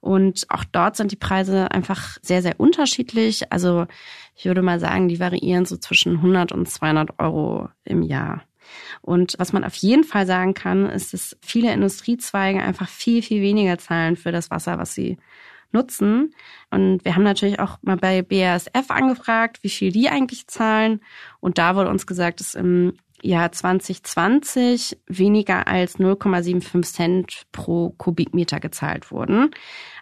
Und 0.00 0.46
auch 0.50 0.62
dort 0.62 0.96
sind 0.96 1.10
die 1.10 1.16
Preise 1.16 1.70
einfach 1.72 2.18
sehr, 2.22 2.42
sehr 2.42 2.60
unterschiedlich. 2.60 3.52
Also 3.52 3.86
ich 4.36 4.44
würde 4.44 4.62
mal 4.62 4.78
sagen, 4.78 5.08
die 5.08 5.18
variieren 5.18 5.64
so 5.64 5.76
zwischen 5.76 6.16
100 6.16 6.52
und 6.52 6.68
200 6.68 7.18
Euro 7.18 7.68
im 7.84 8.02
Jahr. 8.02 8.44
Und 9.02 9.34
was 9.38 9.52
man 9.52 9.64
auf 9.64 9.74
jeden 9.74 10.04
Fall 10.04 10.26
sagen 10.26 10.54
kann, 10.54 10.86
ist, 10.86 11.12
dass 11.12 11.36
viele 11.40 11.72
Industriezweige 11.72 12.62
einfach 12.62 12.88
viel, 12.88 13.22
viel 13.22 13.42
weniger 13.42 13.78
zahlen 13.78 14.16
für 14.16 14.32
das 14.32 14.50
Wasser, 14.50 14.78
was 14.78 14.94
sie 14.94 15.18
nutzen. 15.72 16.34
Und 16.70 17.04
wir 17.04 17.14
haben 17.14 17.22
natürlich 17.22 17.60
auch 17.60 17.78
mal 17.82 17.96
bei 17.96 18.22
BASF 18.22 18.90
angefragt, 18.90 19.62
wie 19.62 19.68
viel 19.68 19.92
die 19.92 20.08
eigentlich 20.08 20.46
zahlen. 20.46 21.00
Und 21.40 21.58
da 21.58 21.76
wurde 21.76 21.90
uns 21.90 22.06
gesagt, 22.06 22.40
dass 22.40 22.54
im 22.54 22.94
Jahr 23.22 23.50
2020 23.50 24.98
weniger 25.06 25.66
als 25.66 25.98
0,75 25.98 26.82
Cent 26.82 27.42
pro 27.52 27.90
Kubikmeter 27.90 28.60
gezahlt 28.60 29.10
wurden. 29.10 29.50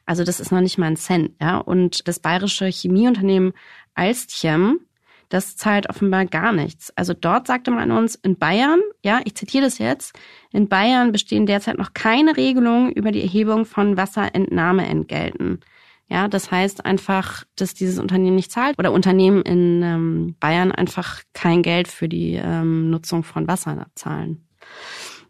Also 0.07 0.25
das 0.25 0.41
ist 0.41 0.53
noch 0.53 0.61
nicht 0.61 0.79
mal 0.79 0.87
ein 0.87 0.97
Cent, 0.97 1.33
ja. 1.41 1.59
Und 1.59 2.07
das 2.09 2.19
bayerische 2.19 2.67
Chemieunternehmen 2.67 3.53
Alstchem 3.95 4.81
das 5.29 5.57
zahlt 5.57 5.89
offenbar 5.89 6.27
gar 6.27 6.53
nichts. 6.53 6.93
Also 6.97 7.15
dort 7.15 7.47
sagte 7.47 7.71
man 7.71 7.91
uns, 7.91 8.15
in 8.15 8.37
Bayern, 8.37 8.81
ja, 9.03 9.21
ich 9.25 9.35
zitiere 9.35 9.65
das 9.65 9.79
jetzt, 9.79 10.19
in 10.53 10.69
Bayern 10.69 11.13
bestehen 11.13 11.47
derzeit 11.47 11.79
noch 11.79 11.95
keine 11.95 12.37
Regelungen 12.37 12.93
über 12.93 13.13
die 13.13 13.23
Erhebung 13.23 13.65
von 13.65 13.97
Wasserentnahmeentgelten. 13.97 15.61
Ja, 16.09 16.29
das 16.29 16.51
heißt 16.51 16.85
einfach, 16.85 17.45
dass 17.57 17.75
dieses 17.75 17.99
Unternehmen 17.99 18.37
nicht 18.37 18.53
zahlt 18.53 18.79
oder 18.79 18.93
Unternehmen 18.93 19.43
in 19.43 19.83
ähm, 19.83 20.37
Bayern 20.39 20.71
einfach 20.71 21.23
kein 21.33 21.63
Geld 21.63 21.89
für 21.89 22.09
die 22.09 22.35
ähm, 22.35 22.91
Nutzung 22.91 23.25
von 23.25 23.49
Wasser 23.49 23.87
zahlen. 23.95 24.47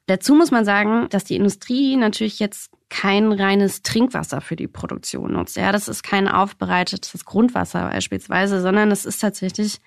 Dazu 0.06 0.34
muss 0.34 0.50
man 0.50 0.64
sagen, 0.64 1.06
dass 1.10 1.24
die 1.24 1.36
Industrie 1.36 1.96
natürlich 1.96 2.38
jetzt 2.38 2.70
kein 2.94 3.32
reines 3.32 3.82
Trinkwasser 3.82 4.40
für 4.40 4.54
die 4.54 4.68
Produktion 4.68 5.32
nutzt. 5.32 5.56
Ja, 5.56 5.72
das 5.72 5.88
ist 5.88 6.04
kein 6.04 6.28
aufbereitetes 6.28 7.24
Grundwasser 7.24 7.88
beispielsweise, 7.88 8.60
sondern 8.60 8.92
es 8.92 9.04
ist 9.04 9.18
tatsächlich 9.18 9.80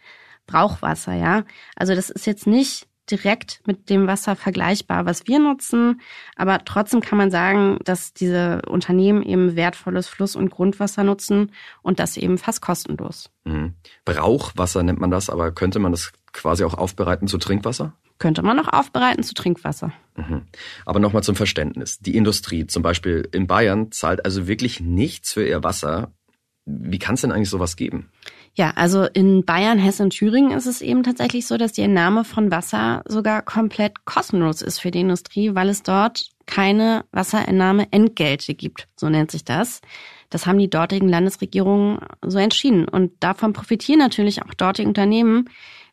Brauchwasser, 0.46 1.13
ja. 1.13 1.43
Also 1.78 1.96
das 1.96 2.10
ist 2.10 2.26
jetzt 2.26 2.48
nicht 2.48 2.86
direkt 3.10 3.62
mit 3.65 3.89
dem 3.89 4.08
Wasser 4.08 4.36
vergleichbar, 4.36 5.06
was 5.06 5.26
wir 5.26 5.39
nutzen. 5.39 6.02
Aber 6.36 6.65
trotzdem 6.65 7.00
kann 7.00 7.17
man 7.17 7.32
sagen, 7.32 7.80
dass 7.86 8.13
diese 8.13 8.62
Unternehmen 8.67 9.24
eben 9.24 9.56
wertvolles 9.56 10.10
Fluss- 10.10 10.36
und 10.36 10.50
Grundwasser 10.50 11.06
nutzen 11.06 11.54
und 11.82 12.00
das 12.00 12.17
eben 12.17 12.38
fast 12.38 12.62
kostenlos. 12.62 13.30
Mhm. 13.46 13.76
Brauchwasser 14.04 14.84
nennt 14.84 15.00
man 15.00 15.12
das, 15.12 15.30
aber 15.30 15.54
könnte 15.54 15.80
man 15.80 15.93
das 15.93 16.12
quasi 16.34 16.65
auch 16.65 16.74
aufbereiten 16.74 17.30
zu 17.30 17.38
Trinkwasser? 17.38 17.93
Könnte 18.19 18.41
man 18.41 18.60
auch 18.60 18.71
aufbereiten 18.71 19.23
zu 19.23 19.34
Trinkwasser. 19.34 19.91
Mhm. 20.15 20.43
Aber 20.86 20.99
nochmal 20.99 21.23
zum 21.23 21.36
Verständnis. 21.36 21.99
Die 21.99 22.15
Industrie, 22.15 22.65
zum 22.65 22.84
Beispiel 22.84 23.27
in 23.32 23.47
Bayern, 23.47 23.91
zahlt 23.91 24.25
also 24.25 24.47
wirklich 24.47 24.80
nichts 24.80 25.34
für 25.34 25.47
ihr 25.47 25.63
Wasser. 25.63 26.12
Wie 26.65 26.99
kann 26.99 27.15
es 27.15 27.21
denn 27.21 27.32
eigentlich 27.32 27.49
sowas 27.49 27.75
geben? 27.75 28.10
Ja, 28.58 28.73
also 28.75 29.03
in 29.03 29.45
Bayern, 29.45 29.77
Hessen 29.77 30.06
und 30.06 30.10
Thüringen 30.10 30.51
ist 30.51 30.65
es 30.65 30.82
eben 30.82 31.03
tatsächlich 31.03 31.45
so, 31.45 31.58
dass 31.58 31.73
die 31.73 31.84
Entnahme 31.84 32.23
von 32.23 32.49
Wasser 32.49 33.03
sogar 33.08 33.43
komplett 33.43 34.03
kostenlos 34.06 34.63
ist 34.63 34.80
für 34.80 34.89
die 34.89 35.01
Industrie, 35.01 35.53
weil 35.53 35.69
es 35.69 35.84
dort 35.84 36.32
keine 36.47 37.06
Wasserentnahmeentgelte 37.12 38.56
gibt. 38.56 38.88
So 38.95 39.10
nennt 39.10 39.30
sich 39.30 39.45
das. 39.45 39.82
Das 40.32 40.47
haben 40.47 40.58
die 40.58 40.69
dortigen 40.69 41.08
Landesregierungen 41.08 41.99
so 42.25 42.39
entschieden. 42.39 42.88
Und 42.88 43.12
davon 43.19 43.53
profitieren 43.53 43.99
natürlich 43.99 44.41
auch 44.41 44.53
dortige 44.56 44.88
Unternehmen 44.88 45.49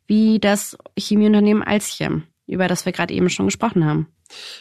wie 0.07 0.39
das 0.39 0.77
Chemieunternehmen 0.99 1.63
Alchem, 1.63 2.25
über 2.47 2.69
das 2.69 2.85
wir 2.85 2.93
gerade 2.93 3.15
eben 3.15 3.31
schon 3.31 3.47
gesprochen 3.47 3.85
haben. 3.85 4.09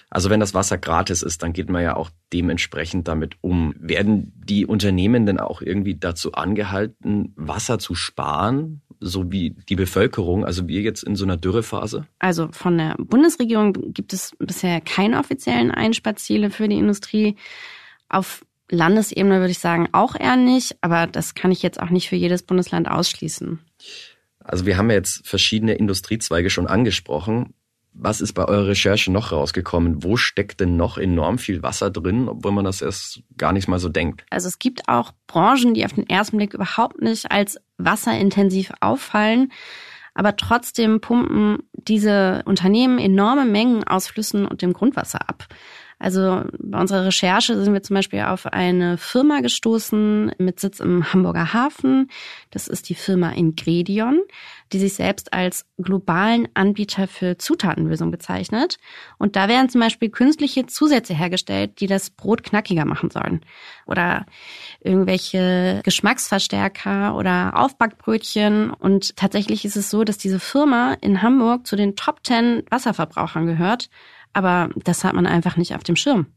Also 0.10 0.30
wenn 0.30 0.40
das 0.40 0.54
Wasser 0.54 0.78
gratis 0.78 1.22
ist, 1.22 1.42
dann 1.44 1.54
geht 1.54 1.70
man 1.70 1.84
ja 1.84 1.96
auch 1.96 2.10
dementsprechend 2.32 3.08
damit 3.08 3.36
um. 3.42 3.74
Werden 3.78 4.34
die 4.36 4.66
Unternehmen 4.66 5.26
denn 5.26 5.40
auch 5.40 5.62
irgendwie 5.62 5.96
dazu 5.96 6.34
angehalten, 6.34 7.34
Wasser 7.36 7.80
zu 7.80 7.96
sparen, 7.96 8.82
so 9.00 9.32
wie 9.32 9.52
die 9.52 9.76
Bevölkerung, 9.76 10.46
also 10.46 10.68
wir 10.68 10.82
jetzt 10.82 11.04
in 11.04 11.16
so 11.16 11.26
einer 11.26 11.38
Dürrephase? 11.38 12.06
Also 12.20 12.50
von 12.52 12.78
der 12.78 12.96
Bundesregierung 12.98 13.94
gibt 13.94 14.14
es 14.14 14.36
bisher 14.40 14.82
keine 14.82 15.20
offiziellen 15.20 15.72
Einsparziele 15.72 16.50
für 16.50 16.68
die 16.68 16.78
Industrie. 16.78 17.36
Auf 18.10 18.46
Landesebene 18.70 19.40
würde 19.40 19.52
ich 19.52 19.60
sagen 19.60 19.90
auch 19.92 20.16
eher 20.16 20.36
nicht, 20.36 20.78
aber 20.82 21.08
das 21.08 21.36
kann 21.36 21.52
ich 21.52 21.62
jetzt 21.62 21.82
auch 21.82 21.90
nicht 21.90 22.10
für 22.10 22.16
jedes 22.16 22.44
Bundesland 22.44 22.90
ausschließen. 22.90 23.60
Also 24.44 24.66
wir 24.66 24.78
haben 24.78 24.90
ja 24.90 24.98
jetzt 24.98 25.28
verschiedene 25.28 25.74
Industriezweige 25.74 26.50
schon 26.50 26.68
angesprochen. 26.68 27.54
Was 27.96 28.22
ist 28.22 28.34
bei 28.34 28.46
eurer 28.46 28.68
Recherche 28.68 29.12
noch 29.12 29.32
rausgekommen? 29.32 30.04
Wo 30.04 30.18
steckt 30.18 30.60
denn 30.60 30.76
noch 30.76 30.98
enorm 30.98 31.38
viel 31.38 31.62
Wasser 31.62 31.92
drin, 31.92 32.28
obwohl 32.28 32.52
man 32.52 32.66
das 32.66 32.82
erst 32.82 33.22
gar 33.38 33.54
nicht 33.54 33.68
mal 33.68 33.78
so 33.78 33.88
denkt? 33.88 34.26
Also 34.32 34.48
es 34.48 34.58
gibt 34.58 34.90
auch 34.90 35.12
Branchen, 35.28 35.76
die 35.76 35.86
auf 35.86 35.94
den 35.94 36.10
ersten 36.10 36.38
Blick 36.38 36.56
überhaupt 36.56 37.02
nicht 37.02 37.32
als 37.32 37.60
wasserintensiv 37.78 38.72
auffallen. 38.82 39.52
Aber 40.16 40.36
trotzdem 40.36 41.02
pumpen 41.02 41.60
diese 41.74 42.42
Unternehmen 42.46 43.00
enorme 43.00 43.46
Mengen 43.46 43.84
aus 43.84 44.08
Flüssen 44.08 44.46
und 44.46 44.62
dem 44.62 44.74
Grundwasser 44.74 45.30
ab. 45.30 45.48
Also 46.04 46.44
bei 46.60 46.82
unserer 46.82 47.06
Recherche 47.06 47.64
sind 47.64 47.74
wir 47.74 47.82
zum 47.82 47.94
Beispiel 47.94 48.24
auf 48.24 48.46
eine 48.48 48.98
Firma 48.98 49.40
gestoßen 49.40 50.34
mit 50.38 50.60
Sitz 50.60 50.82
im 50.82 51.14
Hamburger 51.14 51.54
Hafen. 51.54 52.10
Das 52.52 52.68
ist 52.68 52.90
die 52.90 52.94
Firma 52.94 53.30
Ingredion, 53.30 54.20
die 54.74 54.80
sich 54.80 54.96
selbst 54.96 55.32
als 55.32 55.66
globalen 55.78 56.50
Anbieter 56.56 57.08
für 57.08 57.38
Zutatenlösung 57.38 58.12
bezeichnet. 58.12 58.80
Und 59.18 59.38
da 59.38 59.48
werden 59.48 59.70
zum 59.70 59.80
Beispiel 59.80 60.10
künstliche 60.10 60.66
Zusätze 60.66 61.14
hergestellt, 61.14 61.80
die 61.80 61.88
das 61.88 62.10
Brot 62.10 62.44
knackiger 62.44 62.84
machen 62.84 63.10
sollen. 63.10 63.40
Oder 63.86 64.26
irgendwelche 64.82 65.80
Geschmacksverstärker 65.86 67.16
oder 67.16 67.54
Aufbackbrötchen. 67.56 68.72
Und 68.72 69.16
tatsächlich 69.16 69.64
ist 69.64 69.78
es 69.78 69.90
so, 69.90 70.04
dass 70.04 70.18
diese 70.18 70.42
Firma 70.42 70.98
in 71.00 71.22
Hamburg 71.22 71.66
zu 71.66 71.78
den 71.78 71.96
Top 71.96 72.20
10 72.26 72.64
Wasserverbrauchern 72.70 73.46
gehört 73.46 73.88
aber 74.34 74.70
das 74.84 75.04
hat 75.04 75.14
man 75.14 75.26
einfach 75.26 75.58
nicht 75.58 75.76
auf 75.76 75.84
dem 75.84 75.96
Schirm. 75.96 76.28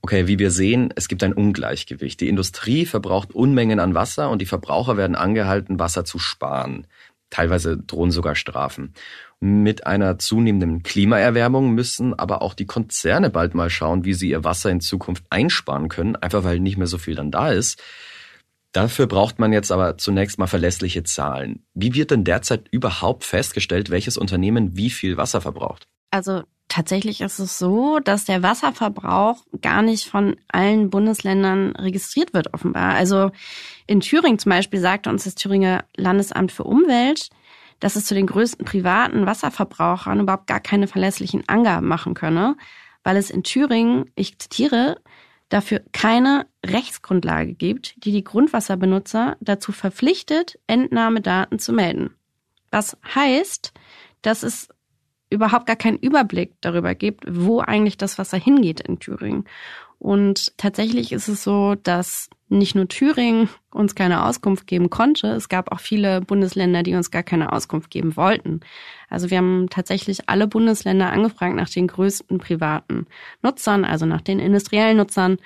Okay, 0.00 0.26
wie 0.26 0.38
wir 0.38 0.50
sehen, 0.50 0.92
es 0.96 1.06
gibt 1.06 1.22
ein 1.22 1.32
Ungleichgewicht. 1.32 2.20
Die 2.20 2.28
Industrie 2.28 2.86
verbraucht 2.86 3.34
Unmengen 3.34 3.78
an 3.78 3.94
Wasser 3.94 4.30
und 4.30 4.42
die 4.42 4.46
Verbraucher 4.46 4.96
werden 4.96 5.14
angehalten, 5.14 5.78
Wasser 5.78 6.04
zu 6.04 6.18
sparen. 6.18 6.88
Teilweise 7.30 7.78
drohen 7.78 8.10
sogar 8.10 8.34
Strafen. 8.34 8.94
Mit 9.40 9.86
einer 9.86 10.18
zunehmenden 10.18 10.82
Klimaerwärmung 10.82 11.70
müssen 11.70 12.18
aber 12.18 12.42
auch 12.42 12.54
die 12.54 12.66
Konzerne 12.66 13.30
bald 13.30 13.54
mal 13.54 13.70
schauen, 13.70 14.04
wie 14.04 14.14
sie 14.14 14.30
ihr 14.30 14.44
Wasser 14.44 14.70
in 14.70 14.80
Zukunft 14.80 15.24
einsparen 15.30 15.88
können, 15.88 16.16
einfach 16.16 16.44
weil 16.44 16.60
nicht 16.60 16.76
mehr 16.76 16.86
so 16.86 16.98
viel 16.98 17.14
dann 17.14 17.30
da 17.30 17.50
ist. 17.50 17.82
Dafür 18.72 19.06
braucht 19.06 19.38
man 19.38 19.52
jetzt 19.52 19.70
aber 19.70 19.98
zunächst 19.98 20.38
mal 20.38 20.46
verlässliche 20.46 21.04
Zahlen. 21.04 21.64
Wie 21.74 21.94
wird 21.94 22.10
denn 22.10 22.24
derzeit 22.24 22.68
überhaupt 22.70 23.24
festgestellt, 23.24 23.90
welches 23.90 24.16
Unternehmen 24.16 24.76
wie 24.76 24.90
viel 24.90 25.16
Wasser 25.16 25.40
verbraucht? 25.40 25.86
Also 26.10 26.42
tatsächlich 26.72 27.20
ist 27.20 27.38
es 27.38 27.58
so, 27.58 27.98
dass 27.98 28.24
der 28.24 28.42
Wasserverbrauch 28.42 29.44
gar 29.60 29.82
nicht 29.82 30.08
von 30.08 30.36
allen 30.48 30.88
Bundesländern 30.88 31.76
registriert 31.76 32.32
wird, 32.32 32.54
offenbar. 32.54 32.94
Also 32.94 33.30
in 33.86 34.00
Thüringen 34.00 34.38
zum 34.38 34.50
Beispiel 34.50 34.80
sagte 34.80 35.10
uns 35.10 35.24
das 35.24 35.34
Thüringer 35.34 35.84
Landesamt 35.96 36.50
für 36.50 36.64
Umwelt, 36.64 37.28
dass 37.78 37.96
es 37.96 38.06
zu 38.06 38.14
den 38.14 38.26
größten 38.26 38.64
privaten 38.64 39.26
Wasserverbrauchern 39.26 40.20
überhaupt 40.20 40.46
gar 40.46 40.60
keine 40.60 40.86
verlässlichen 40.86 41.46
Angaben 41.46 41.86
machen 41.86 42.14
könne, 42.14 42.56
weil 43.04 43.16
es 43.16 43.28
in 43.28 43.42
Thüringen, 43.42 44.10
ich 44.14 44.38
zitiere, 44.38 44.96
dafür 45.50 45.82
keine 45.92 46.46
Rechtsgrundlage 46.64 47.52
gibt, 47.52 48.02
die 48.04 48.12
die 48.12 48.24
Grundwasserbenutzer 48.24 49.36
dazu 49.40 49.72
verpflichtet, 49.72 50.58
Entnahmedaten 50.66 51.58
zu 51.58 51.74
melden. 51.74 52.14
Was 52.70 52.96
heißt, 53.14 53.74
dass 54.22 54.42
es 54.42 54.68
überhaupt 55.32 55.66
gar 55.66 55.76
keinen 55.76 55.98
Überblick 55.98 56.54
darüber 56.60 56.94
gibt, 56.94 57.24
wo 57.28 57.60
eigentlich 57.60 57.96
das 57.96 58.18
Wasser 58.18 58.38
hingeht 58.38 58.80
in 58.80 58.98
Thüringen. 58.98 59.44
Und 59.98 60.58
tatsächlich 60.58 61.12
ist 61.12 61.28
es 61.28 61.44
so, 61.44 61.76
dass 61.76 62.28
nicht 62.48 62.74
nur 62.74 62.88
Thüringen 62.88 63.48
uns 63.70 63.94
keine 63.94 64.24
Auskunft 64.26 64.66
geben 64.66 64.90
konnte, 64.90 65.28
es 65.28 65.48
gab 65.48 65.72
auch 65.72 65.80
viele 65.80 66.20
Bundesländer, 66.20 66.82
die 66.82 66.94
uns 66.94 67.10
gar 67.10 67.22
keine 67.22 67.52
Auskunft 67.52 67.90
geben 67.90 68.16
wollten. 68.16 68.60
Also 69.08 69.30
wir 69.30 69.38
haben 69.38 69.68
tatsächlich 69.70 70.28
alle 70.28 70.46
Bundesländer 70.48 71.10
angefragt 71.10 71.54
nach 71.54 71.70
den 71.70 71.86
größten 71.86 72.38
privaten 72.38 73.06
Nutzern, 73.42 73.84
also 73.84 74.04
nach 74.04 74.20
den 74.20 74.38
industriellen 74.38 74.96
Nutzern. 74.96 75.38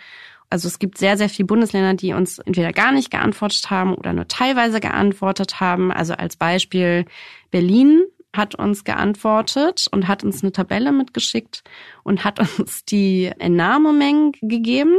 Also 0.49 0.69
es 0.69 0.79
gibt 0.79 0.99
sehr, 0.99 1.17
sehr 1.17 1.29
viele 1.29 1.47
Bundesländer, 1.47 1.95
die 1.95 2.13
uns 2.13 2.39
entweder 2.39 2.73
gar 2.73 2.93
nicht 2.93 3.11
geantwortet 3.11 3.69
haben 3.71 3.95
oder 3.95 4.13
nur 4.13 4.27
teilweise 4.27 4.81
geantwortet 4.81 5.61
haben. 5.61 5.93
Also 5.93 6.15
als 6.15 6.37
Beispiel 6.37 7.05
Berlin 7.51 8.05
hat 8.37 8.55
uns 8.55 8.85
geantwortet 8.85 9.87
und 9.91 10.09
hat 10.09 10.25
uns 10.25 10.43
eine 10.43 10.53
Tabelle 10.53 10.93
mitgeschickt 10.93 11.63
und 12.03 12.25
hat 12.25 12.39
uns 12.59 12.85
die 12.85 13.27
Entnahmemengen 13.39 14.33
gegeben, 14.43 14.97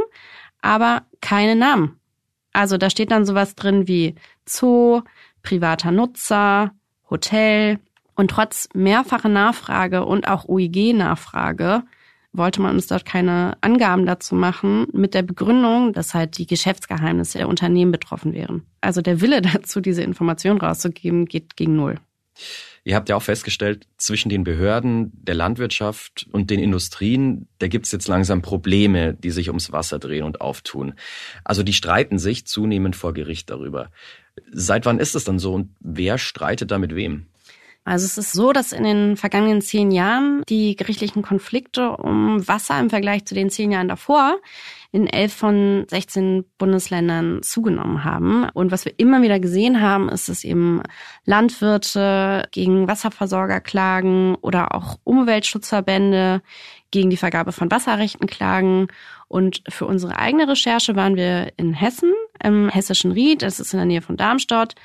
aber 0.61 1.03
keine 1.21 1.55
Namen. 1.55 1.99
Also 2.53 2.77
da 2.77 2.89
steht 2.89 3.11
dann 3.11 3.25
sowas 3.25 3.55
drin 3.55 3.87
wie 3.87 4.15
Zoo, 4.47 5.01
privater 5.43 5.91
Nutzer, 5.91 6.71
Hotel 7.09 7.79
und 8.15 8.31
trotz 8.31 8.67
mehrfacher 8.73 9.29
Nachfrage 9.29 10.05
und 10.05 10.27
auch 10.27 10.47
UIG-Nachfrage 10.47 11.83
wollte 12.33 12.61
man 12.61 12.75
uns 12.75 12.87
dort 12.87 13.05
keine 13.05 13.57
Angaben 13.61 14.05
dazu 14.05 14.35
machen, 14.35 14.87
mit 14.93 15.13
der 15.13 15.23
Begründung, 15.23 15.93
dass 15.93 16.13
halt 16.13 16.37
die 16.37 16.45
Geschäftsgeheimnisse 16.45 17.39
der 17.39 17.47
Unternehmen 17.47 17.91
betroffen 17.91 18.33
wären. 18.33 18.63
Also 18.81 19.01
der 19.01 19.21
Wille 19.21 19.41
dazu, 19.53 19.81
diese 19.81 20.03
Information 20.03 20.57
rauszugeben, 20.57 21.25
geht 21.25 21.55
gegen 21.55 21.75
Null. 21.75 21.95
Ihr 22.87 22.95
habt 22.95 23.09
ja 23.09 23.17
auch 23.17 23.21
festgestellt, 23.21 23.85
zwischen 23.97 24.29
den 24.29 24.45
Behörden, 24.45 25.11
der 25.11 25.35
Landwirtschaft 25.35 26.25
und 26.31 26.49
den 26.49 26.61
Industrien, 26.61 27.49
da 27.59 27.67
gibt 27.67 27.85
es 27.85 27.91
jetzt 27.91 28.07
langsam 28.07 28.41
Probleme, 28.41 29.13
die 29.13 29.29
sich 29.29 29.49
ums 29.49 29.73
Wasser 29.73 29.99
drehen 29.99 30.23
und 30.23 30.39
auftun. 30.39 30.93
Also 31.43 31.63
die 31.63 31.73
streiten 31.73 32.17
sich 32.17 32.47
zunehmend 32.47 32.95
vor 32.95 33.13
Gericht 33.13 33.49
darüber. 33.49 33.89
Seit 34.53 34.85
wann 34.85 34.99
ist 34.99 35.15
es 35.15 35.25
dann 35.25 35.37
so 35.37 35.53
und 35.53 35.75
wer 35.81 36.17
streitet 36.17 36.71
da 36.71 36.77
mit 36.77 36.95
wem? 36.95 37.25
Also 37.83 38.05
es 38.05 38.17
ist 38.17 38.31
so, 38.31 38.53
dass 38.53 38.71
in 38.71 38.85
den 38.85 39.17
vergangenen 39.17 39.61
zehn 39.61 39.91
Jahren 39.91 40.43
die 40.47 40.77
gerichtlichen 40.77 41.23
Konflikte 41.23 41.89
um 41.89 42.47
Wasser 42.47 42.79
im 42.79 42.89
Vergleich 42.89 43.25
zu 43.25 43.35
den 43.35 43.49
zehn 43.49 43.69
Jahren 43.69 43.89
davor 43.89 44.37
in 44.91 45.07
elf 45.07 45.33
von 45.33 45.85
16 45.89 46.45
Bundesländern 46.57 47.41
zugenommen 47.43 48.03
haben. 48.03 48.49
Und 48.53 48.71
was 48.71 48.85
wir 48.85 48.93
immer 48.97 49.21
wieder 49.21 49.39
gesehen 49.39 49.81
haben, 49.81 50.09
ist, 50.09 50.29
dass 50.29 50.43
eben 50.43 50.81
Landwirte 51.25 52.47
gegen 52.51 52.87
Wasserversorger 52.87 53.59
klagen 53.59 54.35
oder 54.35 54.73
auch 54.73 54.97
Umweltschutzverbände 55.03 56.41
gegen 56.91 57.09
die 57.09 57.17
Vergabe 57.17 57.51
von 57.51 57.69
Wasserrechten 57.69 58.27
klagen. 58.27 58.87
Und 59.27 59.61
für 59.67 59.85
unsere 59.85 60.17
eigene 60.17 60.47
Recherche 60.47 60.95
waren 60.95 61.15
wir 61.15 61.51
in 61.57 61.73
Hessen, 61.73 62.13
im 62.41 62.69
hessischen 62.69 63.11
Ried, 63.11 63.41
das 63.41 63.59
ist 63.59 63.73
in 63.73 63.79
der 63.79 63.85
Nähe 63.85 64.01
von 64.01 64.15
Darmstadt. 64.15 64.75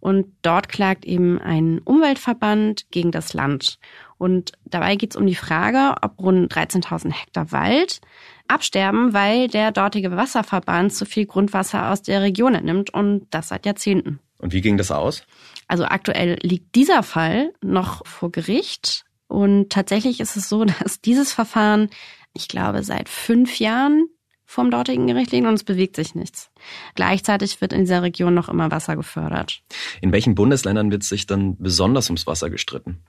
Und 0.00 0.26
dort 0.42 0.68
klagt 0.68 1.04
eben 1.04 1.40
ein 1.40 1.80
Umweltverband 1.80 2.86
gegen 2.92 3.10
das 3.10 3.34
Land. 3.34 3.80
Und 4.16 4.52
dabei 4.64 4.96
geht 4.96 5.10
es 5.10 5.16
um 5.16 5.26
die 5.26 5.34
Frage, 5.34 5.96
ob 6.02 6.20
rund 6.20 6.52
13.000 6.52 7.12
Hektar 7.12 7.50
Wald 7.50 8.00
absterben, 8.48 9.12
weil 9.12 9.48
der 9.48 9.72
dortige 9.72 10.10
Wasserverband 10.10 10.92
zu 10.92 11.06
viel 11.06 11.26
Grundwasser 11.26 11.90
aus 11.90 12.02
der 12.02 12.22
Region 12.22 12.54
entnimmt 12.54 12.92
und 12.92 13.26
das 13.30 13.48
seit 13.48 13.66
Jahrzehnten. 13.66 14.20
Und 14.38 14.52
wie 14.52 14.60
ging 14.60 14.76
das 14.76 14.90
aus? 14.90 15.24
Also 15.66 15.84
aktuell 15.84 16.38
liegt 16.42 16.74
dieser 16.74 17.02
Fall 17.02 17.52
noch 17.62 18.06
vor 18.06 18.32
Gericht. 18.32 19.04
Und 19.26 19.70
tatsächlich 19.70 20.20
ist 20.20 20.36
es 20.36 20.48
so, 20.48 20.64
dass 20.82 21.00
dieses 21.00 21.32
Verfahren, 21.32 21.90
ich 22.32 22.48
glaube, 22.48 22.82
seit 22.82 23.08
fünf 23.08 23.58
Jahren 23.58 24.08
vom 24.50 24.70
dortigen 24.70 25.06
Gericht 25.06 25.30
liegt 25.30 25.46
und 25.46 25.52
es 25.52 25.62
bewegt 25.62 25.94
sich 25.94 26.14
nichts. 26.14 26.50
Gleichzeitig 26.94 27.60
wird 27.60 27.74
in 27.74 27.80
dieser 27.80 28.02
Region 28.02 28.32
noch 28.32 28.48
immer 28.48 28.70
Wasser 28.70 28.96
gefördert. 28.96 29.60
In 30.00 30.10
welchen 30.10 30.34
Bundesländern 30.34 30.90
wird 30.90 31.02
sich 31.02 31.26
dann 31.26 31.58
besonders 31.58 32.08
ums 32.08 32.26
Wasser 32.26 32.48
gestritten? 32.48 33.02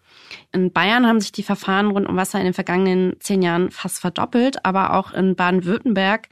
In 0.52 0.72
Bayern 0.72 1.08
haben 1.08 1.20
sich 1.20 1.32
die 1.32 1.44
Verfahren 1.44 1.92
rund 1.92 2.08
um 2.08 2.16
Wasser 2.16 2.40
in 2.40 2.46
den 2.46 2.54
vergangenen 2.54 3.16
zehn 3.20 3.42
Jahren 3.42 3.72
fast 3.72 4.00
verdoppelt, 4.00 4.66
aber 4.66 4.94
auch 4.94 5.14
in 5.14 5.36
Baden-Württemberg 5.36 6.30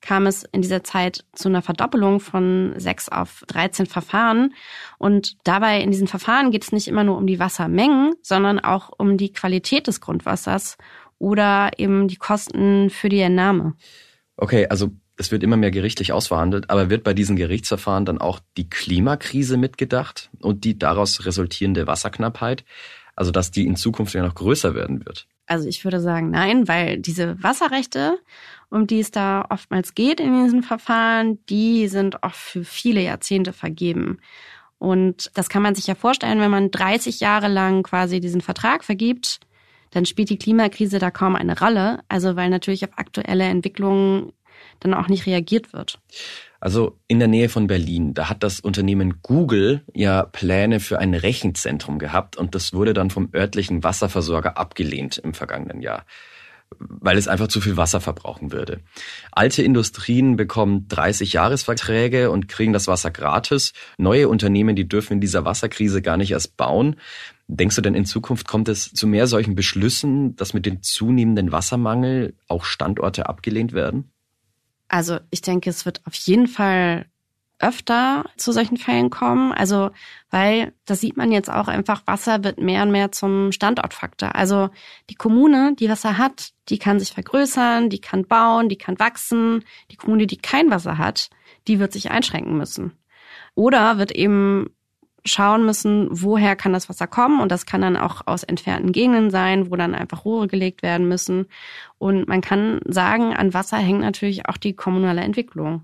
kam 0.00 0.26
es 0.26 0.44
in 0.52 0.62
dieser 0.62 0.82
Zeit 0.82 1.24
zu 1.32 1.48
einer 1.48 1.62
Verdoppelung 1.62 2.20
von 2.20 2.72
sechs 2.76 3.08
auf 3.08 3.44
13 3.48 3.86
Verfahren. 3.86 4.54
Und 4.98 5.36
dabei 5.44 5.80
in 5.80 5.90
diesen 5.90 6.08
Verfahren 6.08 6.50
geht 6.50 6.64
es 6.64 6.72
nicht 6.72 6.88
immer 6.88 7.04
nur 7.04 7.16
um 7.16 7.26
die 7.26 7.38
Wassermengen, 7.38 8.14
sondern 8.22 8.58
auch 8.58 8.90
um 8.96 9.16
die 9.16 9.32
Qualität 9.32 9.86
des 9.86 10.00
Grundwassers 10.00 10.78
oder 11.18 11.70
eben 11.76 12.08
die 12.08 12.16
Kosten 12.16 12.90
für 12.90 13.08
die 13.08 13.20
Entnahme. 13.20 13.74
Okay, 14.36 14.66
also 14.68 14.90
es 15.16 15.30
wird 15.30 15.42
immer 15.42 15.58
mehr 15.58 15.70
gerichtlich 15.70 16.12
ausverhandelt, 16.12 16.70
aber 16.70 16.88
wird 16.88 17.04
bei 17.04 17.12
diesen 17.12 17.36
Gerichtsverfahren 17.36 18.06
dann 18.06 18.18
auch 18.18 18.40
die 18.56 18.70
Klimakrise 18.70 19.58
mitgedacht 19.58 20.30
und 20.40 20.64
die 20.64 20.78
daraus 20.78 21.26
resultierende 21.26 21.86
Wasserknappheit? 21.86 22.64
Also 23.20 23.32
dass 23.32 23.50
die 23.50 23.66
in 23.66 23.76
Zukunft 23.76 24.14
ja 24.14 24.22
noch 24.22 24.34
größer 24.34 24.74
werden 24.74 25.04
wird? 25.04 25.26
Also 25.46 25.68
ich 25.68 25.84
würde 25.84 26.00
sagen 26.00 26.30
nein, 26.30 26.68
weil 26.68 26.96
diese 26.96 27.36
Wasserrechte, 27.42 28.18
um 28.70 28.86
die 28.86 29.00
es 29.00 29.10
da 29.10 29.44
oftmals 29.50 29.94
geht 29.94 30.20
in 30.20 30.42
diesen 30.42 30.62
Verfahren, 30.62 31.38
die 31.50 31.86
sind 31.88 32.22
auch 32.22 32.32
für 32.32 32.64
viele 32.64 33.02
Jahrzehnte 33.02 33.52
vergeben. 33.52 34.20
Und 34.78 35.30
das 35.34 35.50
kann 35.50 35.60
man 35.60 35.74
sich 35.74 35.86
ja 35.86 35.94
vorstellen, 35.94 36.40
wenn 36.40 36.50
man 36.50 36.70
30 36.70 37.20
Jahre 37.20 37.48
lang 37.48 37.82
quasi 37.82 38.20
diesen 38.20 38.40
Vertrag 38.40 38.84
vergibt, 38.84 39.40
dann 39.90 40.06
spielt 40.06 40.30
die 40.30 40.38
Klimakrise 40.38 40.98
da 40.98 41.10
kaum 41.10 41.36
eine 41.36 41.60
Rolle. 41.60 42.00
Also 42.08 42.36
weil 42.36 42.48
natürlich 42.48 42.84
auf 42.86 42.96
aktuelle 42.96 43.44
Entwicklungen 43.44 44.32
dann 44.80 44.94
auch 44.94 45.08
nicht 45.08 45.26
reagiert 45.26 45.72
wird. 45.72 45.98
Also 46.60 46.98
in 47.08 47.18
der 47.18 47.28
Nähe 47.28 47.48
von 47.48 47.66
Berlin, 47.66 48.12
da 48.12 48.28
hat 48.28 48.42
das 48.42 48.60
Unternehmen 48.60 49.22
Google 49.22 49.82
ja 49.94 50.24
Pläne 50.24 50.78
für 50.78 50.98
ein 50.98 51.14
Rechenzentrum 51.14 51.98
gehabt 51.98 52.36
und 52.36 52.54
das 52.54 52.74
wurde 52.74 52.92
dann 52.92 53.08
vom 53.08 53.30
örtlichen 53.34 53.82
Wasserversorger 53.82 54.58
abgelehnt 54.58 55.16
im 55.16 55.32
vergangenen 55.32 55.80
Jahr, 55.80 56.04
weil 56.78 57.16
es 57.16 57.28
einfach 57.28 57.48
zu 57.48 57.62
viel 57.62 57.78
Wasser 57.78 58.02
verbrauchen 58.02 58.52
würde. 58.52 58.80
Alte 59.32 59.62
Industrien 59.62 60.36
bekommen 60.36 60.86
30 60.88 61.32
Jahresverträge 61.32 62.30
und 62.30 62.48
kriegen 62.48 62.74
das 62.74 62.88
Wasser 62.88 63.10
gratis. 63.10 63.72
Neue 63.96 64.28
Unternehmen, 64.28 64.76
die 64.76 64.86
dürfen 64.86 65.14
in 65.14 65.20
dieser 65.22 65.46
Wasserkrise 65.46 66.02
gar 66.02 66.18
nicht 66.18 66.32
erst 66.32 66.58
bauen. 66.58 66.96
Denkst 67.48 67.76
du 67.76 67.82
denn 67.82 67.94
in 67.94 68.04
Zukunft 68.04 68.46
kommt 68.46 68.68
es 68.68 68.92
zu 68.92 69.06
mehr 69.06 69.26
solchen 69.26 69.54
Beschlüssen, 69.54 70.36
dass 70.36 70.52
mit 70.52 70.66
dem 70.66 70.82
zunehmenden 70.82 71.52
Wassermangel 71.52 72.34
auch 72.48 72.64
Standorte 72.64 73.30
abgelehnt 73.30 73.72
werden? 73.72 74.12
Also 74.90 75.18
ich 75.30 75.40
denke, 75.40 75.70
es 75.70 75.86
wird 75.86 76.04
auf 76.04 76.14
jeden 76.14 76.48
Fall 76.48 77.06
öfter 77.60 78.24
zu 78.36 78.50
solchen 78.50 78.76
Fällen 78.76 79.08
kommen. 79.08 79.52
Also, 79.52 79.90
weil 80.30 80.72
das 80.84 81.00
sieht 81.00 81.16
man 81.16 81.30
jetzt 81.30 81.50
auch 81.50 81.68
einfach, 81.68 82.02
Wasser 82.06 82.42
wird 82.42 82.58
mehr 82.58 82.82
und 82.82 82.90
mehr 82.90 83.12
zum 83.12 83.52
Standortfaktor. 83.52 84.34
Also 84.34 84.70
die 85.08 85.14
Kommune, 85.14 85.76
die 85.78 85.88
Wasser 85.88 86.18
hat, 86.18 86.50
die 86.68 86.78
kann 86.78 86.98
sich 86.98 87.12
vergrößern, 87.12 87.88
die 87.88 88.00
kann 88.00 88.26
bauen, 88.26 88.68
die 88.68 88.78
kann 88.78 88.98
wachsen. 88.98 89.64
Die 89.92 89.96
Kommune, 89.96 90.26
die 90.26 90.38
kein 90.38 90.70
Wasser 90.70 90.98
hat, 90.98 91.30
die 91.68 91.78
wird 91.78 91.92
sich 91.92 92.10
einschränken 92.10 92.56
müssen. 92.56 92.92
Oder 93.54 93.98
wird 93.98 94.10
eben 94.10 94.74
schauen 95.24 95.64
müssen, 95.66 96.08
woher 96.10 96.56
kann 96.56 96.72
das 96.72 96.88
Wasser 96.88 97.06
kommen. 97.06 97.40
Und 97.40 97.50
das 97.50 97.66
kann 97.66 97.80
dann 97.80 97.96
auch 97.96 98.26
aus 98.26 98.42
entfernten 98.42 98.92
Gegenden 98.92 99.30
sein, 99.30 99.70
wo 99.70 99.76
dann 99.76 99.94
einfach 99.94 100.24
Rohre 100.24 100.48
gelegt 100.48 100.82
werden 100.82 101.08
müssen. 101.08 101.46
Und 101.98 102.28
man 102.28 102.40
kann 102.40 102.80
sagen, 102.86 103.34
an 103.34 103.54
Wasser 103.54 103.76
hängt 103.76 104.00
natürlich 104.00 104.48
auch 104.48 104.56
die 104.56 104.74
kommunale 104.74 105.20
Entwicklung. 105.20 105.82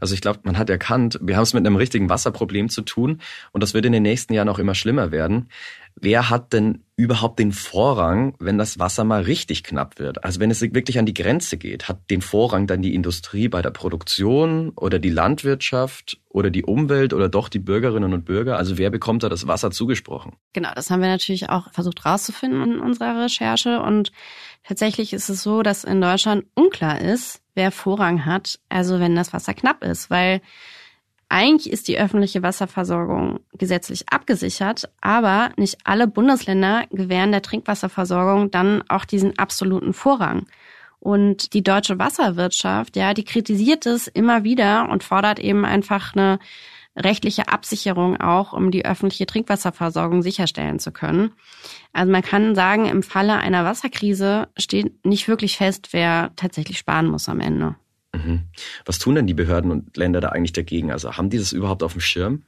Also 0.00 0.14
ich 0.14 0.20
glaube, 0.20 0.40
man 0.44 0.58
hat 0.58 0.70
erkannt, 0.70 1.18
wir 1.20 1.36
haben 1.36 1.42
es 1.42 1.54
mit 1.54 1.66
einem 1.66 1.76
richtigen 1.76 2.08
Wasserproblem 2.08 2.68
zu 2.68 2.82
tun 2.82 3.20
und 3.52 3.62
das 3.62 3.74
wird 3.74 3.84
in 3.84 3.92
den 3.92 4.04
nächsten 4.04 4.32
Jahren 4.32 4.48
auch 4.48 4.60
immer 4.60 4.74
schlimmer 4.74 5.10
werden. 5.10 5.48
Wer 5.98 6.28
hat 6.28 6.52
denn 6.52 6.84
überhaupt 6.96 7.38
den 7.38 7.52
Vorrang, 7.52 8.34
wenn 8.38 8.58
das 8.58 8.78
Wasser 8.78 9.04
mal 9.04 9.22
richtig 9.22 9.64
knapp 9.64 9.98
wird? 9.98 10.24
Also 10.24 10.40
wenn 10.40 10.50
es 10.50 10.60
wirklich 10.60 10.98
an 10.98 11.06
die 11.06 11.14
Grenze 11.14 11.56
geht, 11.56 11.88
hat 11.88 12.10
den 12.10 12.20
Vorrang 12.20 12.66
dann 12.66 12.82
die 12.82 12.94
Industrie 12.94 13.48
bei 13.48 13.62
der 13.62 13.70
Produktion 13.70 14.70
oder 14.76 14.98
die 14.98 15.10
Landwirtschaft 15.10 16.18
oder 16.28 16.50
die 16.50 16.64
Umwelt 16.64 17.14
oder 17.14 17.30
doch 17.30 17.48
die 17.48 17.58
Bürgerinnen 17.58 18.12
und 18.12 18.26
Bürger? 18.26 18.58
Also 18.58 18.76
wer 18.76 18.90
bekommt 18.90 19.22
da 19.22 19.30
das 19.30 19.46
Wasser 19.46 19.70
zugesprochen? 19.70 20.34
Genau, 20.52 20.70
das 20.74 20.90
haben 20.90 21.00
wir 21.00 21.08
natürlich 21.08 21.48
auch 21.48 21.72
versucht 21.72 22.04
rauszufinden 22.04 22.74
in 22.74 22.80
unserer 22.80 23.24
Recherche 23.24 23.80
und 23.80 24.12
tatsächlich 24.64 25.14
ist 25.14 25.30
es 25.30 25.42
so, 25.42 25.62
dass 25.62 25.82
in 25.82 26.02
Deutschland 26.02 26.44
unklar 26.54 27.00
ist, 27.00 27.40
wer 27.54 27.72
Vorrang 27.72 28.26
hat, 28.26 28.58
also 28.68 29.00
wenn 29.00 29.16
das 29.16 29.32
Wasser 29.32 29.54
knapp 29.54 29.82
ist, 29.82 30.10
weil 30.10 30.42
eigentlich 31.28 31.72
ist 31.72 31.88
die 31.88 31.98
öffentliche 31.98 32.42
Wasserversorgung 32.42 33.40
gesetzlich 33.54 34.08
abgesichert, 34.08 34.88
aber 35.00 35.50
nicht 35.56 35.78
alle 35.84 36.06
Bundesländer 36.06 36.84
gewähren 36.90 37.32
der 37.32 37.42
Trinkwasserversorgung 37.42 38.50
dann 38.50 38.82
auch 38.88 39.04
diesen 39.04 39.38
absoluten 39.38 39.92
Vorrang. 39.92 40.46
Und 41.00 41.52
die 41.52 41.62
deutsche 41.62 41.98
Wasserwirtschaft, 41.98 42.96
ja, 42.96 43.12
die 43.12 43.24
kritisiert 43.24 43.86
es 43.86 44.06
immer 44.06 44.44
wieder 44.44 44.88
und 44.88 45.04
fordert 45.04 45.38
eben 45.38 45.64
einfach 45.64 46.14
eine 46.14 46.38
rechtliche 46.96 47.48
Absicherung 47.48 48.18
auch, 48.20 48.52
um 48.52 48.70
die 48.70 48.86
öffentliche 48.86 49.26
Trinkwasserversorgung 49.26 50.22
sicherstellen 50.22 50.78
zu 50.78 50.92
können. 50.92 51.32
Also 51.92 52.10
man 52.10 52.22
kann 52.22 52.54
sagen, 52.54 52.86
im 52.86 53.02
Falle 53.02 53.34
einer 53.36 53.64
Wasserkrise 53.64 54.48
steht 54.56 55.04
nicht 55.04 55.28
wirklich 55.28 55.58
fest, 55.58 55.88
wer 55.92 56.32
tatsächlich 56.36 56.78
sparen 56.78 57.06
muss 57.06 57.28
am 57.28 57.40
Ende. 57.40 57.76
Mhm. 58.16 58.42
Was 58.84 58.98
tun 58.98 59.14
denn 59.14 59.26
die 59.26 59.34
Behörden 59.34 59.70
und 59.70 59.96
Länder 59.96 60.20
da 60.20 60.30
eigentlich 60.30 60.52
dagegen? 60.52 60.90
Also 60.90 61.16
haben 61.16 61.30
die 61.30 61.38
das 61.38 61.52
überhaupt 61.52 61.82
auf 61.82 61.92
dem 61.92 62.00
Schirm? 62.00 62.42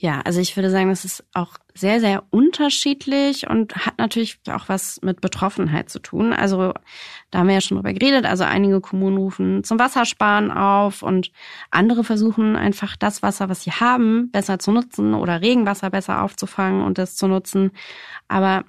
Ja, 0.00 0.20
also 0.20 0.40
ich 0.40 0.54
würde 0.54 0.70
sagen, 0.70 0.90
das 0.90 1.04
ist 1.04 1.24
auch 1.34 1.56
sehr, 1.74 1.98
sehr 1.98 2.22
unterschiedlich 2.30 3.48
und 3.48 3.74
hat 3.74 3.98
natürlich 3.98 4.38
auch 4.48 4.68
was 4.68 5.02
mit 5.02 5.20
Betroffenheit 5.20 5.90
zu 5.90 5.98
tun. 5.98 6.32
Also 6.32 6.72
da 7.32 7.40
haben 7.40 7.48
wir 7.48 7.54
ja 7.54 7.60
schon 7.60 7.78
drüber 7.78 7.92
geredet. 7.92 8.24
Also 8.24 8.44
einige 8.44 8.80
Kommunen 8.80 9.16
rufen 9.16 9.64
zum 9.64 9.80
Wassersparen 9.80 10.52
auf 10.52 11.02
und 11.02 11.32
andere 11.72 12.04
versuchen 12.04 12.54
einfach 12.54 12.94
das 12.96 13.24
Wasser, 13.24 13.48
was 13.48 13.64
sie 13.64 13.72
haben, 13.72 14.30
besser 14.30 14.60
zu 14.60 14.70
nutzen 14.70 15.14
oder 15.14 15.40
Regenwasser 15.40 15.90
besser 15.90 16.22
aufzufangen 16.22 16.82
und 16.82 16.96
das 16.96 17.16
zu 17.16 17.26
nutzen. 17.26 17.72
Aber 18.28 18.64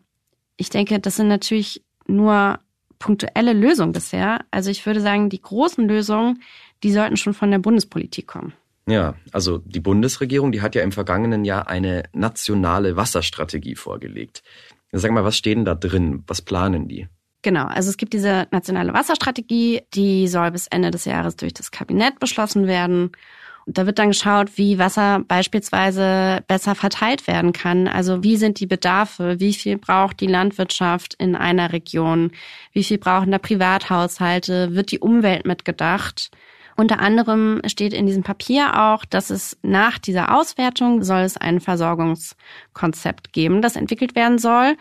ich 0.58 0.72
denke, 0.72 1.00
das 1.00 1.18
sind 1.18 1.28
natürlich 1.28 1.84
nur 2.08 2.60
punktuelle 3.00 3.54
Lösungen 3.54 3.94
bisher. 3.94 4.42
Also 4.52 4.70
ich 4.70 4.86
würde 4.86 5.02
sagen, 5.02 5.30
die 5.30 5.42
großen 5.42 5.88
Lösungen, 5.88 6.42
die 6.84 6.92
sollten 6.92 7.18
schon 7.18 7.34
von 7.34 7.50
der 7.50 7.60
Bundespolitik 7.60 8.28
kommen. 8.28 8.54
Ja, 8.88 9.16
also 9.32 9.60
die 9.60 9.80
Bundesregierung, 9.80 10.52
die 10.52 10.62
hat 10.62 10.76
ja 10.76 10.84
im 10.84 10.92
vergangenen 10.92 11.46
Jahr 11.46 11.68
eine 11.68 12.04
nationale 12.14 12.96
Wasserstrategie 12.96 13.76
vorgelegt. 13.76 14.44
Sag 14.92 15.12
mal, 15.12 15.24
was 15.24 15.38
steht 15.38 15.58
denn 15.58 15.66
da 15.66 15.76
drin? 15.76 16.24
Was 16.28 16.42
planen 16.42 16.88
die? 16.88 17.08
Genau, 17.42 17.66
also 17.66 17.90
es 17.90 17.98
gibt 17.98 18.14
diese 18.14 18.48
nationale 18.52 18.94
Wasserstrategie, 18.94 19.84
die 19.94 20.28
soll 20.28 20.52
bis 20.52 20.68
Ende 20.68 20.92
des 20.92 21.06
Jahres 21.06 21.38
durch 21.38 21.54
das 21.54 21.72
Kabinett 21.72 22.20
beschlossen 22.20 22.68
werden. 22.68 23.12
Da 23.72 23.86
wird 23.86 24.00
dann 24.00 24.10
geschaut, 24.10 24.58
wie 24.58 24.80
Wasser 24.80 25.24
beispielsweise 25.28 26.44
besser 26.48 26.74
verteilt 26.74 27.28
werden 27.28 27.54
kann. 27.54 27.88
Also 27.88 28.24
wie 28.24 28.36
sind 28.36 28.60
die 28.60 28.66
Bedarfe? 28.66 29.40
Wie 29.40 29.54
viel 29.54 29.78
braucht 29.78 30.22
die 30.22 30.28
Landwirtschaft 30.28 31.14
in 31.20 31.36
einer 31.36 31.72
Region? 31.72 32.32
Wie 32.74 32.84
viel 32.84 32.98
brauchen 32.98 33.32
da 33.32 33.38
Privathaushalte? 33.38 34.74
Wird 34.74 34.92
die 34.92 35.00
Umwelt 35.00 35.46
mitgedacht? 35.46 36.32
Unter 36.78 37.00
anderem 37.00 37.62
steht 37.68 37.94
in 37.94 38.08
diesem 38.08 38.24
Papier 38.24 38.80
auch, 38.82 39.06
dass 39.06 39.30
es 39.30 39.58
nach 39.62 40.00
dieser 40.00 40.34
Auswertung 40.36 41.04
soll 41.04 41.20
es 41.20 41.38
ein 41.38 41.60
Versorgungskonzept 41.60 43.34
geben, 43.34 43.62
das 43.62 43.76
entwickelt 43.76 44.16
werden 44.16 44.40
soll. 44.40 44.78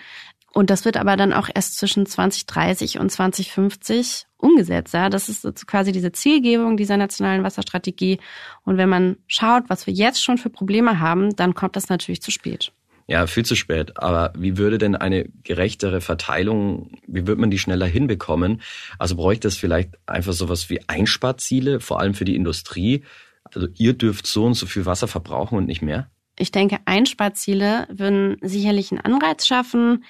Und 0.53 0.71
das 0.71 0.85
wird 0.85 0.97
aber 0.97 1.17
dann 1.17 1.33
auch 1.33 1.49
erst 1.55 1.79
zwischen 1.79 2.07
2030 2.07 2.99
und 2.99 3.11
2050 3.11 4.27
umgesetzt. 4.39 4.95
Ja? 4.95 5.11
Das 5.11 5.29
ist 5.29 5.67
quasi 5.67 5.93
diese 5.93 6.13
Zielgebung 6.13 6.77
dieser 6.77 6.97
nationalen 6.97 7.43
Wasserstrategie. 7.43 8.19
Und 8.65 8.77
wenn 8.77 8.89
man 8.89 9.17
schaut, 9.27 9.65
was 9.69 9.87
wir 9.87 9.95
jetzt 9.95 10.23
schon 10.23 10.39
für 10.39 10.51
Probleme 10.51 11.01
haben, 11.01 11.37
dann 11.37 11.55
kommt 11.55 11.77
das 11.77 11.89
natürlich 11.89 12.23
zu 12.23 12.31
spät. 12.31 12.73
Ja, 13.11 13.27
viel 13.27 13.45
zu 13.45 13.57
spät. 13.57 13.97
Aber 13.97 14.33
wie 14.37 14.59
würde 14.59 14.77
denn 14.77 14.95
eine 14.95 15.25
gerechtere 15.43 16.03
Verteilung, 16.03 16.99
wie 17.07 17.27
würde 17.27 17.41
man 17.41 17.51
die 17.51 17.59
schneller 17.59 17.87
hinbekommen? 17.87 18.61
Also 18.99 19.17
bräuchte 19.17 19.49
es 19.49 19.57
vielleicht 19.57 19.91
einfach 20.07 20.35
sowas 20.35 20.69
wie 20.69 20.81
Einsparziele, 20.89 21.81
vor 21.81 22.01
allem 22.01 22.13
für 22.13 22.27
die 22.27 22.37
Industrie? 22.37 23.05
Also 23.45 23.69
ihr 23.77 23.95
dürft 23.95 24.27
so 24.27 24.45
und 24.45 24.55
so 24.55 24.67
viel 24.67 24.85
Wasser 24.85 25.09
verbrauchen 25.09 25.57
und 25.57 25.67
nicht 25.67 25.81
mehr? 25.81 26.11
Ich 26.39 26.53
denke, 26.53 26.79
Einsparziele 26.85 27.89
würden 27.91 28.37
sicherlich 28.43 28.93
einen 28.93 29.01
Anreiz 29.01 29.47
schaffen, 29.47 30.05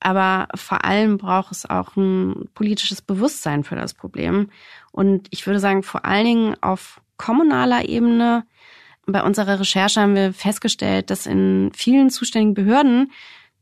aber 0.00 0.48
vor 0.54 0.84
allem 0.84 1.18
braucht 1.18 1.52
es 1.52 1.68
auch 1.68 1.96
ein 1.96 2.48
politisches 2.54 3.02
Bewusstsein 3.02 3.64
für 3.64 3.76
das 3.76 3.94
Problem. 3.94 4.50
Und 4.92 5.28
ich 5.30 5.46
würde 5.46 5.60
sagen, 5.60 5.82
vor 5.82 6.04
allen 6.04 6.24
Dingen 6.24 6.56
auf 6.62 7.00
kommunaler 7.16 7.88
Ebene 7.88 8.44
bei 9.06 9.22
unserer 9.22 9.60
Recherche 9.60 10.00
haben 10.00 10.14
wir 10.14 10.32
festgestellt, 10.32 11.10
dass 11.10 11.26
in 11.26 11.70
vielen 11.74 12.10
zuständigen 12.10 12.54
Behörden 12.54 13.12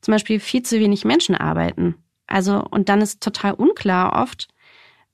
zum 0.00 0.12
Beispiel 0.12 0.40
viel 0.40 0.62
zu 0.62 0.78
wenig 0.78 1.04
Menschen 1.04 1.34
arbeiten. 1.34 1.96
Also, 2.26 2.62
und 2.62 2.88
dann 2.88 3.00
ist 3.00 3.22
total 3.22 3.54
unklar 3.54 4.20
oft, 4.22 4.48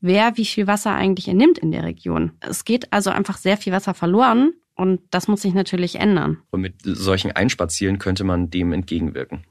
wer 0.01 0.37
wie 0.37 0.45
viel 0.45 0.67
Wasser 0.67 0.95
eigentlich 0.95 1.29
entnimmt 1.29 1.59
in 1.59 1.71
der 1.71 1.85
Region. 1.85 2.33
Es 2.41 2.65
geht 2.65 2.93
also 2.93 3.11
einfach 3.11 3.39
sehr 3.39 3.57
viel 3.57 3.73
Wasser 3.73 3.95
verloren 3.95 4.53
und 4.75 5.01
das 5.11 5.29
muss 5.29 5.43
sich 5.43 5.55
natürlich 5.55 5.97
ändern. 5.97 6.39
Und 6.51 6.61
mit 6.61 6.75
solchen 6.83 7.33
Einsparzielen 7.33 7.99
könnte 7.99 8.25
man 8.25 8.51
dem 8.51 8.73
entgegenwirken. 8.73 9.45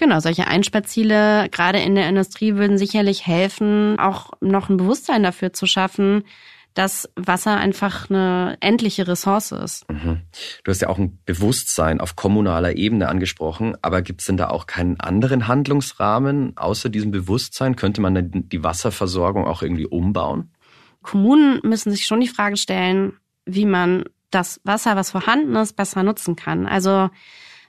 Genau, 0.00 0.18
solche 0.18 0.46
Einsparziele 0.46 1.48
gerade 1.50 1.78
in 1.78 1.94
der 1.94 2.08
Industrie 2.08 2.54
würden 2.54 2.78
sicherlich 2.78 3.26
helfen, 3.26 3.98
auch 3.98 4.30
noch 4.40 4.70
ein 4.70 4.78
Bewusstsein 4.78 5.22
dafür 5.22 5.52
zu 5.52 5.66
schaffen, 5.66 6.24
dass 6.72 7.10
Wasser 7.16 7.58
einfach 7.58 8.08
eine 8.08 8.56
endliche 8.60 9.06
Ressource 9.06 9.52
ist. 9.52 9.90
Mhm. 9.90 10.22
Du 10.64 10.70
hast 10.70 10.80
ja 10.80 10.88
auch 10.88 10.96
ein 10.96 11.18
Bewusstsein 11.26 12.00
auf 12.00 12.16
kommunaler 12.16 12.78
Ebene 12.78 13.10
angesprochen, 13.10 13.76
aber 13.82 14.00
gibt 14.00 14.22
es 14.22 14.26
denn 14.26 14.38
da 14.38 14.48
auch 14.48 14.66
keinen 14.66 14.98
anderen 15.00 15.48
Handlungsrahmen 15.48 16.56
außer 16.56 16.88
diesem 16.88 17.10
Bewusstsein? 17.10 17.76
Könnte 17.76 18.00
man 18.00 18.30
die 18.32 18.64
Wasserversorgung 18.64 19.46
auch 19.46 19.60
irgendwie 19.60 19.86
umbauen? 19.86 20.50
Kommunen 21.02 21.60
müssen 21.62 21.90
sich 21.90 22.06
schon 22.06 22.20
die 22.20 22.28
Frage 22.28 22.56
stellen, 22.56 23.12
wie 23.44 23.66
man 23.66 24.04
das 24.30 24.62
Wasser, 24.64 24.96
was 24.96 25.10
vorhanden 25.10 25.54
ist, 25.56 25.76
besser 25.76 26.02
nutzen 26.02 26.36
kann. 26.36 26.66
Also 26.66 27.10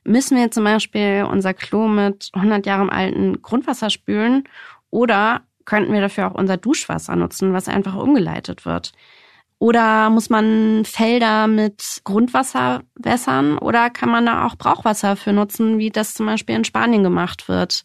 müssen 0.03 0.37
wir 0.37 0.51
zum 0.51 0.63
Beispiel 0.63 1.27
unser 1.29 1.53
Klo 1.53 1.87
mit 1.87 2.29
100 2.33 2.65
Jahren 2.65 2.89
alten 2.89 3.41
Grundwasser 3.41 3.89
spülen 3.89 4.43
oder 4.89 5.41
könnten 5.65 5.93
wir 5.93 6.01
dafür 6.01 6.27
auch 6.27 6.35
unser 6.35 6.57
Duschwasser 6.57 7.15
nutzen, 7.15 7.53
was 7.53 7.67
einfach 7.67 7.95
umgeleitet 7.95 8.65
wird? 8.65 8.91
Oder 9.59 10.09
muss 10.09 10.31
man 10.31 10.85
Felder 10.85 11.45
mit 11.45 12.01
Grundwasser 12.03 12.81
wässern 12.95 13.59
oder 13.59 13.91
kann 13.91 14.09
man 14.09 14.25
da 14.25 14.47
auch 14.47 14.55
Brauchwasser 14.55 15.15
für 15.15 15.33
nutzen, 15.33 15.77
wie 15.77 15.91
das 15.91 16.15
zum 16.15 16.25
Beispiel 16.25 16.55
in 16.55 16.63
Spanien 16.63 17.03
gemacht 17.03 17.47
wird? 17.47 17.83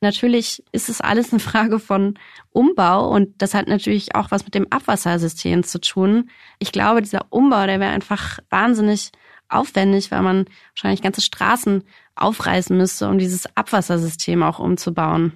Natürlich 0.00 0.62
ist 0.70 0.88
es 0.88 1.00
alles 1.00 1.32
eine 1.32 1.40
Frage 1.40 1.80
von 1.80 2.14
Umbau 2.52 3.08
und 3.08 3.42
das 3.42 3.54
hat 3.54 3.66
natürlich 3.66 4.14
auch 4.14 4.30
was 4.30 4.44
mit 4.44 4.54
dem 4.54 4.68
Abwassersystem 4.70 5.64
zu 5.64 5.80
tun. 5.80 6.30
Ich 6.60 6.70
glaube, 6.70 7.02
dieser 7.02 7.26
Umbau, 7.30 7.66
der 7.66 7.80
wäre 7.80 7.92
einfach 7.92 8.38
wahnsinnig 8.48 9.10
aufwendig, 9.48 10.10
weil 10.10 10.22
man 10.22 10.46
wahrscheinlich 10.72 11.02
ganze 11.02 11.22
Straßen 11.22 11.84
aufreißen 12.16 12.76
müsste, 12.76 13.08
um 13.08 13.18
dieses 13.18 13.46
Abwassersystem 13.56 14.42
auch 14.42 14.58
umzubauen. 14.58 15.32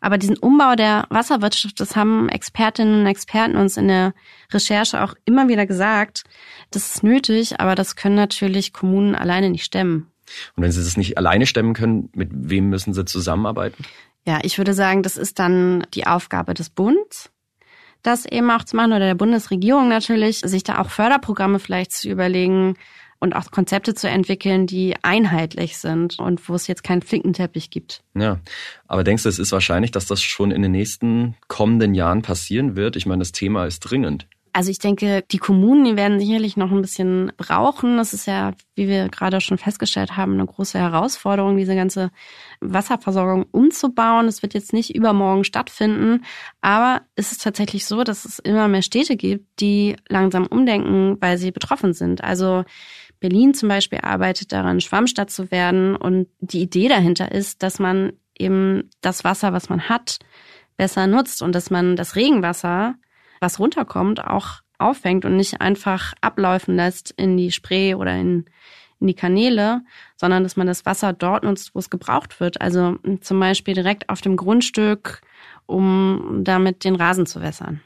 Aber 0.00 0.18
diesen 0.18 0.38
Umbau 0.38 0.76
der 0.76 1.06
Wasserwirtschaft, 1.10 1.78
das 1.80 1.96
haben 1.96 2.28
Expertinnen 2.28 3.00
und 3.00 3.06
Experten 3.06 3.56
uns 3.56 3.76
in 3.76 3.88
der 3.88 4.14
Recherche 4.52 5.02
auch 5.02 5.14
immer 5.24 5.48
wieder 5.48 5.66
gesagt, 5.66 6.24
das 6.70 6.94
ist 6.94 7.02
nötig, 7.02 7.60
aber 7.60 7.74
das 7.74 7.96
können 7.96 8.14
natürlich 8.14 8.72
Kommunen 8.72 9.14
alleine 9.14 9.50
nicht 9.50 9.64
stemmen. 9.64 10.10
Und 10.56 10.62
wenn 10.62 10.72
sie 10.72 10.82
das 10.82 10.96
nicht 10.96 11.18
alleine 11.18 11.46
stemmen 11.46 11.74
können, 11.74 12.08
mit 12.14 12.30
wem 12.32 12.70
müssen 12.70 12.94
sie 12.94 13.04
zusammenarbeiten? 13.04 13.84
Ja, 14.26 14.38
ich 14.42 14.56
würde 14.56 14.72
sagen, 14.72 15.02
das 15.02 15.16
ist 15.16 15.38
dann 15.38 15.86
die 15.92 16.06
Aufgabe 16.06 16.54
des 16.54 16.70
Bundes, 16.70 17.30
das 18.02 18.24
eben 18.24 18.50
auch 18.50 18.64
zu 18.64 18.76
machen 18.76 18.92
oder 18.92 19.06
der 19.06 19.14
Bundesregierung 19.14 19.88
natürlich, 19.88 20.38
sich 20.40 20.64
da 20.64 20.78
auch 20.78 20.88
Förderprogramme 20.90 21.58
vielleicht 21.58 21.92
zu 21.92 22.08
überlegen, 22.08 22.76
und 23.24 23.34
auch 23.34 23.50
Konzepte 23.50 23.94
zu 23.94 24.06
entwickeln, 24.06 24.66
die 24.66 24.94
einheitlich 25.02 25.78
sind 25.78 26.18
und 26.18 26.46
wo 26.46 26.54
es 26.54 26.66
jetzt 26.66 26.84
keinen 26.84 27.00
Flickenteppich 27.00 27.70
gibt. 27.70 28.02
Ja, 28.14 28.38
aber 28.86 29.02
denkst 29.02 29.22
du, 29.22 29.30
es 29.30 29.38
ist 29.38 29.50
wahrscheinlich, 29.50 29.90
dass 29.90 30.04
das 30.04 30.20
schon 30.20 30.50
in 30.50 30.60
den 30.60 30.72
nächsten 30.72 31.34
kommenden 31.48 31.94
Jahren 31.94 32.20
passieren 32.20 32.76
wird? 32.76 32.96
Ich 32.96 33.06
meine, 33.06 33.20
das 33.20 33.32
Thema 33.32 33.64
ist 33.64 33.80
dringend. 33.80 34.26
Also 34.56 34.70
ich 34.70 34.78
denke, 34.78 35.24
die 35.32 35.38
Kommunen, 35.38 35.84
die 35.84 35.96
werden 35.96 36.20
sicherlich 36.20 36.56
noch 36.56 36.70
ein 36.70 36.80
bisschen 36.80 37.32
brauchen. 37.36 37.96
Das 37.96 38.12
ist 38.14 38.26
ja, 38.26 38.52
wie 38.76 38.86
wir 38.86 39.08
gerade 39.08 39.40
schon 39.40 39.58
festgestellt 39.58 40.16
haben, 40.16 40.34
eine 40.34 40.46
große 40.46 40.78
Herausforderung, 40.78 41.56
diese 41.56 41.74
ganze 41.74 42.12
Wasserversorgung 42.60 43.46
umzubauen. 43.50 44.28
Es 44.28 44.42
wird 44.42 44.54
jetzt 44.54 44.72
nicht 44.72 44.94
übermorgen 44.94 45.42
stattfinden, 45.42 46.24
aber 46.60 47.00
es 47.16 47.32
ist 47.32 47.42
tatsächlich 47.42 47.84
so, 47.84 48.04
dass 48.04 48.24
es 48.24 48.38
immer 48.38 48.68
mehr 48.68 48.82
Städte 48.82 49.16
gibt, 49.16 49.60
die 49.60 49.96
langsam 50.08 50.46
umdenken, 50.46 51.16
weil 51.20 51.36
sie 51.36 51.50
betroffen 51.50 51.92
sind. 51.92 52.22
Also 52.22 52.64
Berlin 53.24 53.54
zum 53.54 53.70
Beispiel 53.70 54.00
arbeitet 54.02 54.52
daran, 54.52 54.82
Schwammstadt 54.82 55.30
zu 55.30 55.50
werden. 55.50 55.96
Und 55.96 56.28
die 56.40 56.60
Idee 56.60 56.88
dahinter 56.88 57.32
ist, 57.32 57.62
dass 57.62 57.78
man 57.78 58.12
eben 58.38 58.90
das 59.00 59.24
Wasser, 59.24 59.54
was 59.54 59.70
man 59.70 59.88
hat, 59.88 60.18
besser 60.76 61.06
nutzt 61.06 61.40
und 61.40 61.54
dass 61.54 61.70
man 61.70 61.96
das 61.96 62.16
Regenwasser, 62.16 62.96
was 63.40 63.58
runterkommt, 63.58 64.22
auch 64.22 64.60
auffängt 64.76 65.24
und 65.24 65.36
nicht 65.36 65.62
einfach 65.62 66.12
abläufen 66.20 66.76
lässt 66.76 67.12
in 67.12 67.38
die 67.38 67.50
Spree 67.50 67.94
oder 67.94 68.12
in, 68.12 68.44
in 69.00 69.06
die 69.06 69.14
Kanäle, 69.14 69.80
sondern 70.16 70.42
dass 70.42 70.58
man 70.58 70.66
das 70.66 70.84
Wasser 70.84 71.14
dort 71.14 71.44
nutzt, 71.44 71.74
wo 71.74 71.78
es 71.78 71.88
gebraucht 71.88 72.40
wird. 72.40 72.60
Also 72.60 72.98
zum 73.22 73.40
Beispiel 73.40 73.72
direkt 73.72 74.10
auf 74.10 74.20
dem 74.20 74.36
Grundstück, 74.36 75.22
um 75.64 76.42
damit 76.44 76.84
den 76.84 76.96
Rasen 76.96 77.24
zu 77.24 77.40
wässern. 77.40 77.80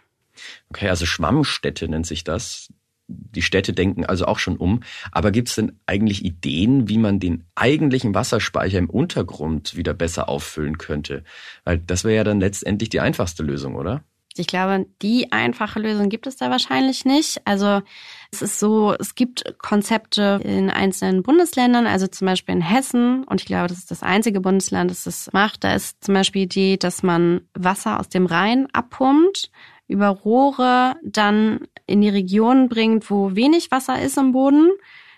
Okay, 0.71 0.89
also 0.89 1.07
Schwammstätte 1.07 1.89
nennt 1.89 2.09
sich 2.09 2.25
das 2.25 2.73
die 3.09 3.43
Städte 3.43 3.73
denken 3.73 4.05
also 4.05 4.27
auch 4.27 4.39
schon 4.39 4.57
um. 4.57 4.81
Aber 5.11 5.31
gibt 5.31 5.49
es 5.49 5.55
denn 5.55 5.73
eigentlich 5.87 6.25
Ideen, 6.25 6.89
wie 6.89 6.99
man 6.99 7.19
den 7.19 7.45
eigentlichen 7.55 8.15
Wasserspeicher 8.15 8.79
im 8.79 8.91
Untergrund 8.91 9.77
wieder 9.77 9.95
besser 9.95 10.29
auffüllen 10.29 10.79
könnte? 10.79 11.25
Weil 11.65 11.79
das 11.79 12.05
wäre 12.05 12.17
ja 12.17 12.25
dann 12.25 12.41
letztendlich 12.41 12.91
die 12.91 13.01
einfachste 13.01 13.43
Lösung, 13.43 13.75
oder? 13.75 14.05
Ich 14.37 14.47
glaube, 14.47 14.87
die 15.03 15.33
einfache 15.33 15.81
Lösung 15.81 16.11
gibt 16.11 16.27
es 16.27 16.37
da 16.37 16.51
wahrscheinlich 16.51 17.05
nicht. 17.05 17.41
Also 17.45 17.83
es 18.31 18.43
ist 18.43 18.61
so, 18.61 18.95
es 18.99 19.15
gibt 19.15 19.57
Konzepte 19.59 20.41
in 20.45 20.71
einzelnen 20.71 21.23
Bundesländern, 21.23 21.87
also 21.87 22.07
zum 22.07 22.27
Beispiel 22.27 22.55
in 22.55 22.61
Hessen, 22.61 23.25
und 23.25 23.41
ich 23.41 23.47
glaube, 23.47 23.69
das 23.69 23.79
ist 23.79 23.91
das 23.91 24.03
einzige 24.03 24.41
Bundesland, 24.41 24.91
das 24.91 25.05
das 25.05 25.33
macht. 25.33 25.65
Da 25.65 25.75
ist 25.75 26.05
zum 26.05 26.15
Beispiel 26.15 26.43
die 26.43 26.45
Idee, 26.45 26.77
dass 26.77 27.03
man 27.03 27.41
Wasser 27.55 27.99
aus 27.99 28.09
dem 28.09 28.27
Rhein 28.27 28.69
abpumpt 28.73 29.51
über 29.89 30.09
Rohre 30.09 30.97
dann 31.03 31.67
in 31.87 32.03
die 32.03 32.09
Region 32.09 32.69
bringt, 32.69 33.11
wo 33.11 33.35
wenig 33.35 33.71
Wasser 33.71 34.01
ist 34.01 34.19
im 34.19 34.33
Boden, 34.33 34.71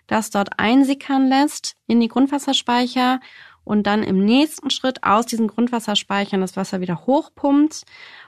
das 0.06 0.30
dort 0.30 0.58
einsickern 0.58 1.28
lässt 1.28 1.76
in 1.86 2.00
die 2.00 2.08
Grundwasserspeicher 2.08 3.20
und 3.64 3.86
dann 3.86 4.02
im 4.02 4.24
nächsten 4.24 4.70
Schritt 4.70 5.04
aus 5.04 5.26
diesen 5.26 5.48
Grundwasserspeichern 5.48 6.40
das 6.40 6.56
Wasser 6.56 6.80
wieder 6.80 7.06
hochpumpt 7.06 7.84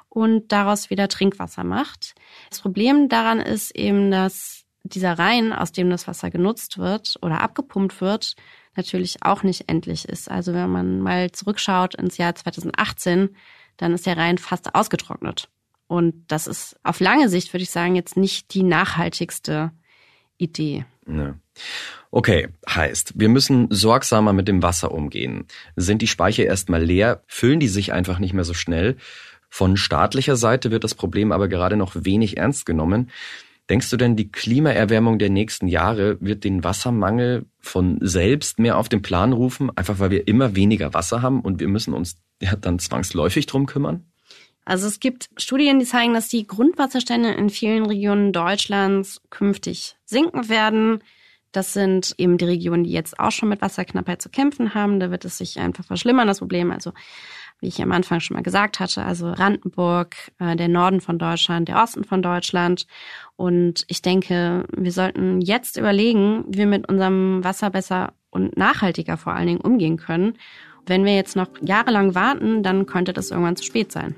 und 0.08 0.52
daraus 0.52 0.90
wieder 0.90 1.08
Trinkwasser 1.08 1.64
macht. 1.64 2.14
Das 2.50 2.60
Problem 2.60 3.08
daran 3.08 3.40
ist 3.40 3.74
eben, 3.74 4.10
dass 4.10 4.64
dieser 4.84 5.18
Rhein, 5.18 5.52
aus 5.52 5.72
dem 5.72 5.90
das 5.90 6.06
Wasser 6.06 6.30
genutzt 6.30 6.78
wird 6.78 7.16
oder 7.22 7.40
abgepumpt 7.40 8.00
wird, 8.00 8.34
natürlich 8.76 9.22
auch 9.22 9.42
nicht 9.42 9.68
endlich 9.68 10.08
ist. 10.08 10.30
Also 10.30 10.52
wenn 10.54 10.70
man 10.70 11.00
mal 11.00 11.30
zurückschaut 11.30 11.94
ins 11.94 12.18
Jahr 12.18 12.34
2018, 12.34 13.36
dann 13.76 13.94
ist 13.94 14.06
der 14.06 14.16
Rhein 14.16 14.38
fast 14.38 14.74
ausgetrocknet. 14.74 15.48
Und 15.92 16.24
das 16.28 16.46
ist 16.46 16.80
auf 16.82 17.00
lange 17.00 17.28
Sicht, 17.28 17.52
würde 17.52 17.64
ich 17.64 17.70
sagen, 17.70 17.96
jetzt 17.96 18.16
nicht 18.16 18.54
die 18.54 18.62
nachhaltigste 18.62 19.72
Idee. 20.38 20.86
Ja. 21.06 21.34
Okay, 22.10 22.48
heißt, 22.66 23.12
wir 23.16 23.28
müssen 23.28 23.66
sorgsamer 23.68 24.32
mit 24.32 24.48
dem 24.48 24.62
Wasser 24.62 24.90
umgehen. 24.90 25.44
Sind 25.76 26.00
die 26.00 26.06
Speicher 26.06 26.46
erstmal 26.46 26.82
leer, 26.82 27.22
füllen 27.26 27.60
die 27.60 27.68
sich 27.68 27.92
einfach 27.92 28.20
nicht 28.20 28.32
mehr 28.32 28.44
so 28.44 28.54
schnell. 28.54 28.96
Von 29.50 29.76
staatlicher 29.76 30.36
Seite 30.36 30.70
wird 30.70 30.82
das 30.82 30.94
Problem 30.94 31.30
aber 31.30 31.46
gerade 31.46 31.76
noch 31.76 31.94
wenig 31.94 32.38
ernst 32.38 32.64
genommen. 32.64 33.10
Denkst 33.68 33.90
du 33.90 33.98
denn, 33.98 34.16
die 34.16 34.32
Klimaerwärmung 34.32 35.18
der 35.18 35.28
nächsten 35.28 35.68
Jahre 35.68 36.16
wird 36.22 36.44
den 36.44 36.64
Wassermangel 36.64 37.44
von 37.60 37.98
selbst 38.00 38.58
mehr 38.58 38.78
auf 38.78 38.88
den 38.88 39.02
Plan 39.02 39.34
rufen, 39.34 39.70
einfach 39.76 39.98
weil 39.98 40.10
wir 40.10 40.26
immer 40.26 40.56
weniger 40.56 40.94
Wasser 40.94 41.20
haben 41.20 41.42
und 41.42 41.60
wir 41.60 41.68
müssen 41.68 41.92
uns 41.92 42.16
ja 42.40 42.56
dann 42.56 42.78
zwangsläufig 42.78 43.44
drum 43.44 43.66
kümmern? 43.66 44.06
Also 44.64 44.86
es 44.86 45.00
gibt 45.00 45.28
Studien, 45.36 45.78
die 45.78 45.86
zeigen, 45.86 46.14
dass 46.14 46.28
die 46.28 46.46
Grundwasserstände 46.46 47.30
in 47.32 47.50
vielen 47.50 47.84
Regionen 47.86 48.32
Deutschlands 48.32 49.20
künftig 49.30 49.96
sinken 50.04 50.48
werden. 50.48 51.02
Das 51.50 51.72
sind 51.72 52.14
eben 52.16 52.38
die 52.38 52.44
Regionen, 52.44 52.84
die 52.84 52.92
jetzt 52.92 53.18
auch 53.18 53.32
schon 53.32 53.48
mit 53.48 53.60
Wasserknappheit 53.60 54.22
zu 54.22 54.30
kämpfen 54.30 54.74
haben. 54.74 55.00
Da 55.00 55.10
wird 55.10 55.24
es 55.24 55.38
sich 55.38 55.58
einfach 55.58 55.84
verschlimmern, 55.84 56.28
das 56.28 56.38
Problem. 56.38 56.70
Also 56.70 56.92
wie 57.60 57.68
ich 57.68 57.82
am 57.82 57.92
Anfang 57.92 58.20
schon 58.20 58.36
mal 58.36 58.42
gesagt 58.42 58.80
hatte, 58.80 59.04
also 59.04 59.32
Brandenburg, 59.32 60.16
äh, 60.38 60.56
der 60.56 60.68
Norden 60.68 61.00
von 61.00 61.18
Deutschland, 61.18 61.68
der 61.68 61.80
Osten 61.80 62.04
von 62.04 62.22
Deutschland. 62.22 62.86
Und 63.36 63.84
ich 63.86 64.02
denke, 64.02 64.64
wir 64.76 64.92
sollten 64.92 65.40
jetzt 65.40 65.76
überlegen, 65.76 66.44
wie 66.48 66.58
wir 66.58 66.66
mit 66.66 66.88
unserem 66.88 67.44
Wasser 67.44 67.70
besser 67.70 68.14
und 68.30 68.56
nachhaltiger 68.56 69.16
vor 69.16 69.34
allen 69.34 69.46
Dingen 69.46 69.60
umgehen 69.60 69.96
können 69.96 70.38
wenn 70.86 71.04
wir 71.04 71.14
jetzt 71.14 71.36
noch 71.36 71.48
jahrelang 71.60 72.14
warten, 72.14 72.62
dann 72.62 72.86
könnte 72.86 73.12
das 73.12 73.30
irgendwann 73.30 73.56
zu 73.56 73.64
spät 73.64 73.92
sein. 73.92 74.14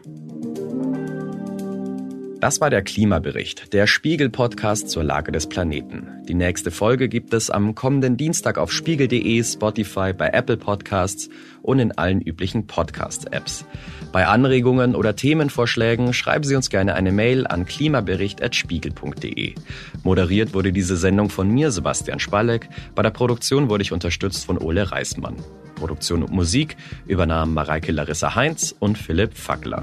Das 2.44 2.60
war 2.60 2.68
der 2.68 2.82
Klimabericht, 2.82 3.72
der 3.72 3.86
Spiegel-Podcast 3.86 4.90
zur 4.90 5.02
Lage 5.02 5.32
des 5.32 5.48
Planeten. 5.48 6.08
Die 6.28 6.34
nächste 6.34 6.70
Folge 6.70 7.08
gibt 7.08 7.32
es 7.32 7.48
am 7.48 7.74
kommenden 7.74 8.18
Dienstag 8.18 8.58
auf 8.58 8.70
spiegel.de, 8.70 9.42
Spotify, 9.42 10.12
bei 10.12 10.28
Apple 10.28 10.58
Podcasts 10.58 11.30
und 11.62 11.78
in 11.78 11.92
allen 11.92 12.20
üblichen 12.20 12.66
Podcast-Apps. 12.66 13.64
Bei 14.12 14.26
Anregungen 14.26 14.94
oder 14.94 15.16
Themenvorschlägen 15.16 16.12
schreiben 16.12 16.44
Sie 16.44 16.54
uns 16.54 16.68
gerne 16.68 16.96
eine 16.96 17.12
Mail 17.12 17.46
an 17.46 17.64
klimabericht.spiegel.de. 17.64 19.54
Moderiert 20.02 20.52
wurde 20.52 20.74
diese 20.74 20.98
Sendung 20.98 21.30
von 21.30 21.48
mir, 21.48 21.70
Sebastian 21.70 22.20
Spalleck. 22.20 22.68
Bei 22.94 23.02
der 23.02 23.08
Produktion 23.08 23.70
wurde 23.70 23.84
ich 23.84 23.92
unterstützt 23.92 24.44
von 24.44 24.58
Ole 24.58 24.92
Reismann. 24.92 25.36
Produktion 25.76 26.22
und 26.22 26.32
Musik 26.32 26.76
übernahmen 27.06 27.54
Mareike 27.54 27.90
Larissa 27.90 28.34
Heinz 28.34 28.74
und 28.78 28.98
Philipp 28.98 29.32
Fackler. 29.32 29.82